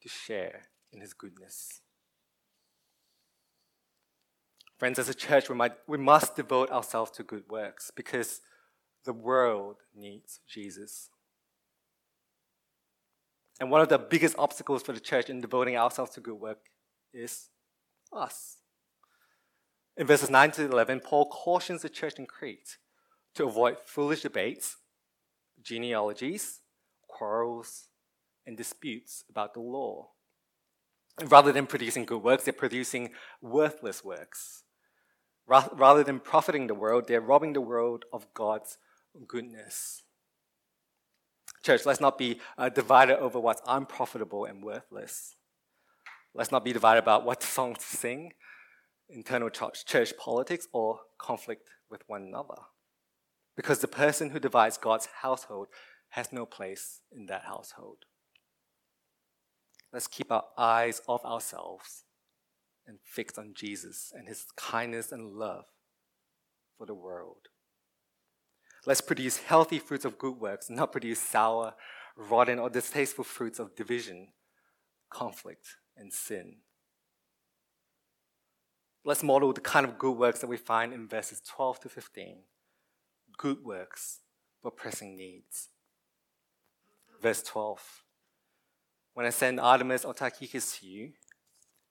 to 0.00 0.08
share 0.08 0.68
in 0.90 1.02
His 1.02 1.12
goodness. 1.12 1.82
Friends, 4.78 4.98
as 4.98 5.10
a 5.10 5.14
church, 5.14 5.50
we, 5.50 5.56
might, 5.56 5.72
we 5.86 5.98
must 5.98 6.36
devote 6.36 6.70
ourselves 6.70 7.10
to 7.10 7.22
good 7.22 7.44
works 7.50 7.90
because 7.94 8.40
the 9.04 9.12
world 9.12 9.76
needs 9.94 10.40
Jesus. 10.48 11.10
And 13.60 13.70
one 13.70 13.82
of 13.82 13.90
the 13.90 13.98
biggest 13.98 14.36
obstacles 14.38 14.82
for 14.82 14.94
the 14.94 15.00
church 15.00 15.28
in 15.28 15.42
devoting 15.42 15.76
ourselves 15.76 16.12
to 16.12 16.22
good 16.22 16.40
work 16.40 16.60
is 17.12 17.50
us. 18.10 18.57
In 19.98 20.06
verses 20.06 20.30
9 20.30 20.52
to 20.52 20.64
11, 20.64 21.00
Paul 21.00 21.26
cautions 21.26 21.82
the 21.82 21.88
church 21.88 22.20
in 22.20 22.26
Crete 22.26 22.76
to 23.34 23.46
avoid 23.46 23.78
foolish 23.84 24.22
debates, 24.22 24.76
genealogies, 25.60 26.60
quarrels, 27.08 27.88
and 28.46 28.56
disputes 28.56 29.24
about 29.28 29.54
the 29.54 29.60
law. 29.60 30.10
Rather 31.24 31.50
than 31.50 31.66
producing 31.66 32.04
good 32.04 32.22
works, 32.22 32.44
they're 32.44 32.52
producing 32.52 33.10
worthless 33.42 34.04
works. 34.04 34.62
Rather 35.48 36.04
than 36.04 36.20
profiting 36.20 36.68
the 36.68 36.74
world, 36.74 37.08
they're 37.08 37.20
robbing 37.20 37.54
the 37.54 37.60
world 37.60 38.04
of 38.12 38.32
God's 38.34 38.78
goodness. 39.26 40.04
Church, 41.64 41.84
let's 41.84 42.00
not 42.00 42.18
be 42.18 42.40
uh, 42.56 42.68
divided 42.68 43.18
over 43.18 43.40
what's 43.40 43.62
unprofitable 43.66 44.44
and 44.44 44.62
worthless. 44.62 45.34
Let's 46.34 46.52
not 46.52 46.64
be 46.64 46.72
divided 46.72 47.02
about 47.02 47.24
what 47.24 47.42
song 47.42 47.74
to 47.74 47.80
sing, 47.80 48.34
internal 49.08 49.50
church, 49.50 50.16
politics, 50.18 50.66
or 50.72 51.00
conflict 51.18 51.68
with 51.90 52.02
one 52.06 52.22
another. 52.22 52.62
Because 53.56 53.80
the 53.80 53.88
person 53.88 54.30
who 54.30 54.38
divides 54.38 54.78
God's 54.78 55.08
household 55.22 55.68
has 56.10 56.32
no 56.32 56.46
place 56.46 57.00
in 57.10 57.26
that 57.26 57.44
household. 57.44 58.04
Let's 59.92 60.06
keep 60.06 60.30
our 60.30 60.44
eyes 60.56 61.00
off 61.06 61.24
ourselves 61.24 62.04
and 62.86 62.98
fixed 63.04 63.38
on 63.38 63.52
Jesus 63.54 64.12
and 64.14 64.28
his 64.28 64.46
kindness 64.56 65.12
and 65.12 65.32
love 65.32 65.64
for 66.76 66.86
the 66.86 66.94
world. 66.94 67.48
Let's 68.86 69.00
produce 69.00 69.38
healthy 69.38 69.78
fruits 69.78 70.04
of 70.04 70.18
good 70.18 70.40
works, 70.40 70.70
not 70.70 70.92
produce 70.92 71.20
sour, 71.20 71.74
rotten, 72.16 72.58
or 72.58 72.70
distasteful 72.70 73.24
fruits 73.24 73.58
of 73.58 73.74
division, 73.74 74.28
conflict, 75.10 75.76
and 75.96 76.12
sin. 76.12 76.58
Let's 79.08 79.22
model 79.22 79.54
the 79.54 79.62
kind 79.62 79.86
of 79.86 79.96
good 79.96 80.18
works 80.18 80.40
that 80.40 80.48
we 80.48 80.58
find 80.58 80.92
in 80.92 81.08
verses 81.08 81.40
12 81.40 81.80
to 81.80 81.88
15. 81.88 82.40
Good 83.38 83.64
works 83.64 84.20
for 84.60 84.70
pressing 84.70 85.16
needs. 85.16 85.70
Verse 87.18 87.42
12 87.42 88.02
When 89.14 89.24
I 89.24 89.30
send 89.30 89.60
Artemas 89.60 90.04
or 90.04 90.12
Tychicus 90.12 90.80
to 90.80 90.86
you, 90.86 91.12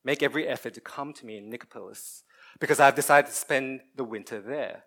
make 0.03 0.21
every 0.21 0.47
effort 0.47 0.75
to 0.75 0.80
come 0.80 1.12
to 1.13 1.25
me 1.25 1.39
in 1.39 1.49
Nicopolis, 1.49 2.21
because 2.60 2.80
I 2.80 2.86
have 2.86 2.93
decided 2.93 3.30
to 3.30 3.36
spend 3.36 3.80
the 3.95 4.03
winter 4.03 4.39
there 4.39 4.84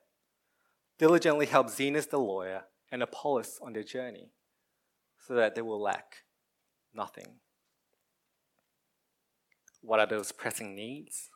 diligently 0.98 1.46
help 1.46 1.66
Zenas 1.66 2.10
the 2.10 2.18
lawyer 2.18 2.62
and 2.92 3.02
Apollos 3.02 3.58
on 3.60 3.72
their 3.72 3.82
journey, 3.82 4.30
so 5.18 5.34
that 5.34 5.56
they 5.56 5.62
will 5.62 5.82
lack 5.82 6.18
nothing. 6.94 7.40
What 9.80 9.98
are 9.98 10.06
those 10.06 10.30
pressing 10.30 10.76
needs? 10.76 11.28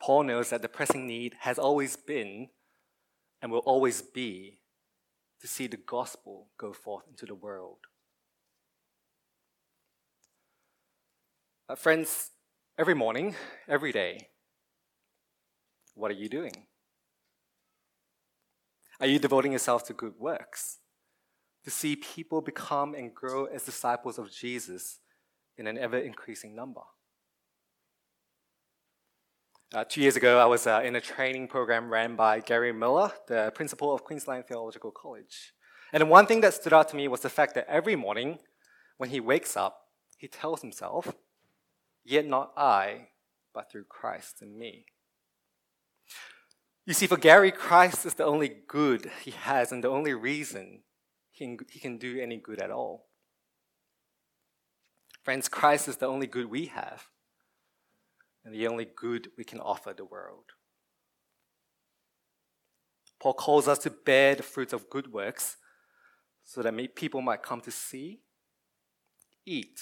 Paul 0.00 0.24
knows 0.24 0.50
that 0.50 0.62
the 0.62 0.68
pressing 0.68 1.06
need 1.06 1.34
has 1.40 1.58
always 1.58 1.96
been 1.96 2.48
and 3.42 3.50
will 3.50 3.58
always 3.60 4.02
be 4.02 4.60
to 5.40 5.46
see 5.46 5.66
the 5.66 5.76
gospel 5.76 6.48
go 6.58 6.72
forth 6.72 7.04
into 7.08 7.26
the 7.26 7.34
world. 7.34 7.78
Uh, 11.68 11.74
friends, 11.74 12.30
every 12.78 12.94
morning, 12.94 13.34
every 13.68 13.92
day, 13.92 14.28
what 15.94 16.10
are 16.10 16.14
you 16.14 16.28
doing? 16.28 16.52
Are 19.00 19.06
you 19.06 19.18
devoting 19.18 19.52
yourself 19.52 19.84
to 19.86 19.92
good 19.92 20.14
works? 20.18 20.78
To 21.64 21.70
see 21.70 21.96
people 21.96 22.40
become 22.40 22.94
and 22.94 23.14
grow 23.14 23.44
as 23.44 23.64
disciples 23.64 24.18
of 24.18 24.32
Jesus 24.32 25.00
in 25.56 25.66
an 25.66 25.76
ever 25.76 25.98
increasing 25.98 26.56
number? 26.56 26.80
Uh, 29.70 29.84
two 29.84 30.00
years 30.00 30.16
ago, 30.16 30.38
I 30.38 30.46
was 30.46 30.66
uh, 30.66 30.80
in 30.82 30.96
a 30.96 31.00
training 31.00 31.46
program 31.46 31.90
ran 31.90 32.16
by 32.16 32.40
Gary 32.40 32.72
Millar, 32.72 33.12
the 33.26 33.52
principal 33.54 33.92
of 33.92 34.02
Queensland 34.02 34.46
Theological 34.46 34.90
College. 34.90 35.52
And 35.92 36.08
one 36.08 36.24
thing 36.24 36.40
that 36.40 36.54
stood 36.54 36.72
out 36.72 36.88
to 36.88 36.96
me 36.96 37.06
was 37.06 37.20
the 37.20 37.28
fact 37.28 37.54
that 37.54 37.68
every 37.68 37.94
morning, 37.94 38.38
when 38.96 39.10
he 39.10 39.20
wakes 39.20 39.58
up, 39.58 39.78
he 40.16 40.26
tells 40.26 40.62
himself, 40.62 41.14
Yet 42.02 42.26
not 42.26 42.54
I, 42.56 43.08
but 43.52 43.70
through 43.70 43.84
Christ 43.84 44.40
in 44.40 44.58
me. 44.58 44.86
You 46.86 46.94
see, 46.94 47.06
for 47.06 47.18
Gary, 47.18 47.50
Christ 47.50 48.06
is 48.06 48.14
the 48.14 48.24
only 48.24 48.48
good 48.66 49.10
he 49.22 49.32
has 49.32 49.70
and 49.70 49.84
the 49.84 49.90
only 49.90 50.14
reason 50.14 50.84
he 51.30 51.58
he 51.68 51.78
can 51.78 51.98
do 51.98 52.18
any 52.18 52.38
good 52.38 52.62
at 52.62 52.70
all. 52.70 53.08
Friends, 55.22 55.46
Christ 55.46 55.88
is 55.88 55.98
the 55.98 56.06
only 56.06 56.26
good 56.26 56.46
we 56.46 56.66
have 56.66 57.08
and 58.48 58.56
the 58.58 58.66
only 58.66 58.86
good 58.96 59.28
we 59.36 59.44
can 59.44 59.60
offer 59.60 59.92
the 59.92 60.06
world. 60.06 60.44
Paul 63.20 63.34
calls 63.34 63.68
us 63.68 63.78
to 63.80 63.90
bear 63.90 64.34
the 64.34 64.42
fruits 64.42 64.72
of 64.72 64.88
good 64.88 65.12
works 65.12 65.58
so 66.44 66.62
that 66.62 66.94
people 66.94 67.20
might 67.20 67.42
come 67.42 67.60
to 67.60 67.70
see, 67.70 68.20
eat, 69.44 69.80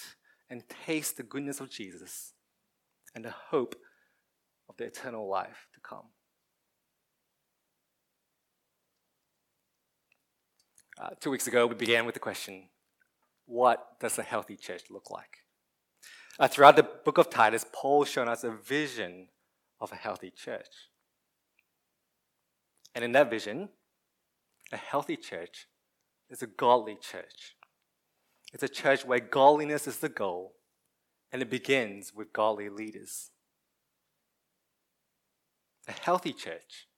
and 0.51 0.65
taste 0.85 1.17
the 1.17 1.23
goodness 1.23 1.61
of 1.61 1.71
Jesus 1.71 2.33
and 3.15 3.25
the 3.25 3.35
hope 3.51 3.77
of 4.69 4.77
the 4.79 4.85
eternal 4.85 5.29
life 5.29 5.69
to 5.73 5.81
come. 5.81 6.09
Uh, 11.01 11.11
two 11.21 11.31
weeks 11.31 11.47
ago, 11.47 11.69
we 11.69 11.77
began 11.77 12.05
with 12.05 12.15
the 12.15 12.21
question 12.21 12.69
what 13.45 14.01
does 14.01 14.19
a 14.19 14.25
healthy 14.25 14.57
church 14.57 14.83
look 14.91 15.09
like? 15.09 15.46
Uh, 16.39 16.47
throughout 16.47 16.77
the 16.77 16.83
book 16.83 17.17
of 17.17 17.31
Titus, 17.31 17.65
Paul 17.73 18.05
shown 18.05 18.29
us 18.29 18.45
a 18.45 18.51
vision 18.51 19.29
of 19.81 19.91
a 19.91 19.97
healthy 19.97 20.31
church. 20.31 20.91
And 22.95 23.05
in 23.05 23.13
that 23.13 23.31
vision, 23.31 23.71
a 24.73 24.77
healthy 24.77 25.17
church 25.17 25.67
is 26.29 26.43
a 26.43 26.47
godly 26.47 26.97
church. 26.97 27.57
It's 28.53 28.63
a 28.63 28.69
church 28.69 29.05
where 29.05 29.21
godliness 29.21 29.87
is 29.87 29.99
the 29.99 30.09
goal, 30.09 30.55
and 31.33 31.41
it 31.41 31.51
begins 31.51 32.13
with 32.15 32.33
godly 32.33 32.69
leaders. 32.69 33.31
A 35.89 35.93
healthy 35.93 36.33
church 36.33 36.89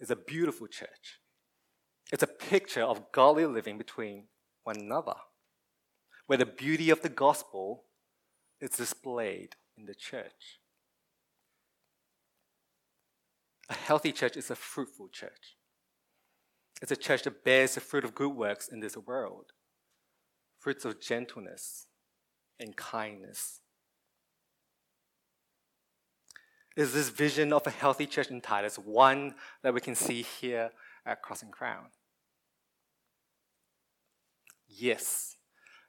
is 0.00 0.10
a 0.10 0.16
beautiful 0.16 0.66
church. 0.66 1.20
It's 2.10 2.22
a 2.22 2.26
picture 2.26 2.82
of 2.82 3.12
godly 3.12 3.46
living 3.46 3.78
between 3.78 4.24
one 4.64 4.78
another, 4.78 5.14
where 6.26 6.38
the 6.38 6.46
beauty 6.46 6.90
of 6.90 7.02
the 7.02 7.08
gospel 7.08 7.84
is 8.62 8.70
displayed 8.70 9.56
in 9.76 9.84
the 9.84 9.94
church. 9.94 10.60
A 13.68 13.74
healthy 13.74 14.12
church 14.12 14.36
is 14.36 14.50
a 14.50 14.56
fruitful 14.56 15.08
church. 15.08 15.56
It's 16.80 16.92
a 16.92 16.96
church 16.96 17.24
that 17.24 17.44
bears 17.44 17.74
the 17.74 17.80
fruit 17.80 18.04
of 18.04 18.14
good 18.14 18.34
works 18.34 18.68
in 18.68 18.80
this 18.80 18.96
world 18.96 19.52
fruits 20.58 20.84
of 20.84 21.00
gentleness 21.00 21.88
and 22.60 22.76
kindness. 22.76 23.60
Is 26.76 26.94
this 26.94 27.08
vision 27.08 27.52
of 27.52 27.66
a 27.66 27.70
healthy 27.70 28.06
church 28.06 28.30
in 28.30 28.40
Titus 28.40 28.78
one 28.78 29.34
that 29.62 29.74
we 29.74 29.80
can 29.80 29.96
see 29.96 30.22
here 30.22 30.70
at 31.04 31.20
Cross 31.20 31.42
and 31.42 31.50
Crown? 31.50 31.86
Yes. 34.68 35.36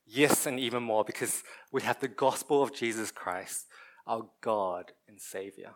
Yes, 0.05 0.45
and 0.45 0.59
even 0.59 0.83
more 0.83 1.03
because 1.03 1.43
we 1.71 1.81
have 1.81 1.99
the 1.99 2.07
gospel 2.07 2.61
of 2.61 2.73
Jesus 2.73 3.11
Christ, 3.11 3.67
our 4.05 4.27
God 4.41 4.91
and 5.07 5.19
Savior. 5.19 5.75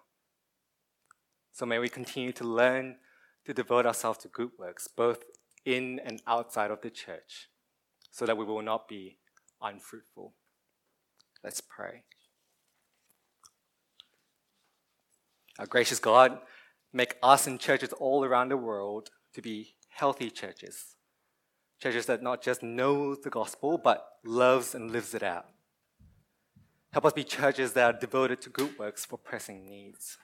So 1.53 1.65
may 1.65 1.79
we 1.79 1.89
continue 1.89 2.33
to 2.33 2.43
learn 2.43 2.97
to 3.45 3.53
devote 3.53 3.85
ourselves 3.85 4.19
to 4.19 4.27
good 4.27 4.51
works, 4.59 4.87
both 4.87 5.23
in 5.65 5.99
and 6.03 6.21
outside 6.27 6.71
of 6.71 6.81
the 6.81 6.89
church, 6.89 7.49
so 8.11 8.25
that 8.25 8.37
we 8.37 8.45
will 8.45 8.61
not 8.61 8.87
be 8.87 9.17
unfruitful. 9.61 10.33
Let's 11.43 11.61
pray. 11.61 12.03
Our 15.57 15.65
gracious 15.65 15.99
God, 15.99 16.39
make 16.93 17.15
us 17.23 17.47
and 17.47 17.59
churches 17.59 17.93
all 17.93 18.25
around 18.25 18.49
the 18.49 18.57
world 18.57 19.09
to 19.33 19.41
be 19.41 19.75
healthy 19.89 20.29
churches 20.29 20.96
churches 21.79 22.05
that 22.07 22.23
not 22.23 22.41
just 22.41 22.63
know 22.63 23.15
the 23.15 23.29
gospel, 23.29 23.77
but 23.77 24.05
loves 24.23 24.73
and 24.75 24.91
lives 24.91 25.13
it 25.13 25.23
out. 25.23 25.45
Help 26.91 27.05
us 27.05 27.13
be 27.13 27.23
churches 27.23 27.73
that 27.73 27.95
are 27.95 27.99
devoted 27.99 28.41
to 28.41 28.49
good 28.49 28.77
works 28.79 29.05
for 29.05 29.17
pressing 29.17 29.65
needs. 29.65 30.17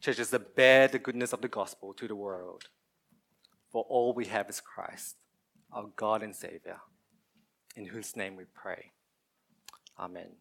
Churches 0.00 0.30
that 0.30 0.56
bear 0.56 0.88
the 0.88 0.98
goodness 0.98 1.32
of 1.32 1.40
the 1.40 1.48
gospel 1.48 1.94
to 1.94 2.08
the 2.08 2.16
world. 2.16 2.64
For 3.70 3.84
all 3.88 4.12
we 4.12 4.26
have 4.26 4.48
is 4.48 4.60
Christ, 4.60 5.16
our 5.72 5.86
God 5.96 6.22
and 6.22 6.34
Savior, 6.34 6.78
in 7.76 7.86
whose 7.86 8.16
name 8.16 8.36
we 8.36 8.44
pray. 8.54 8.92
Amen. 9.98 10.32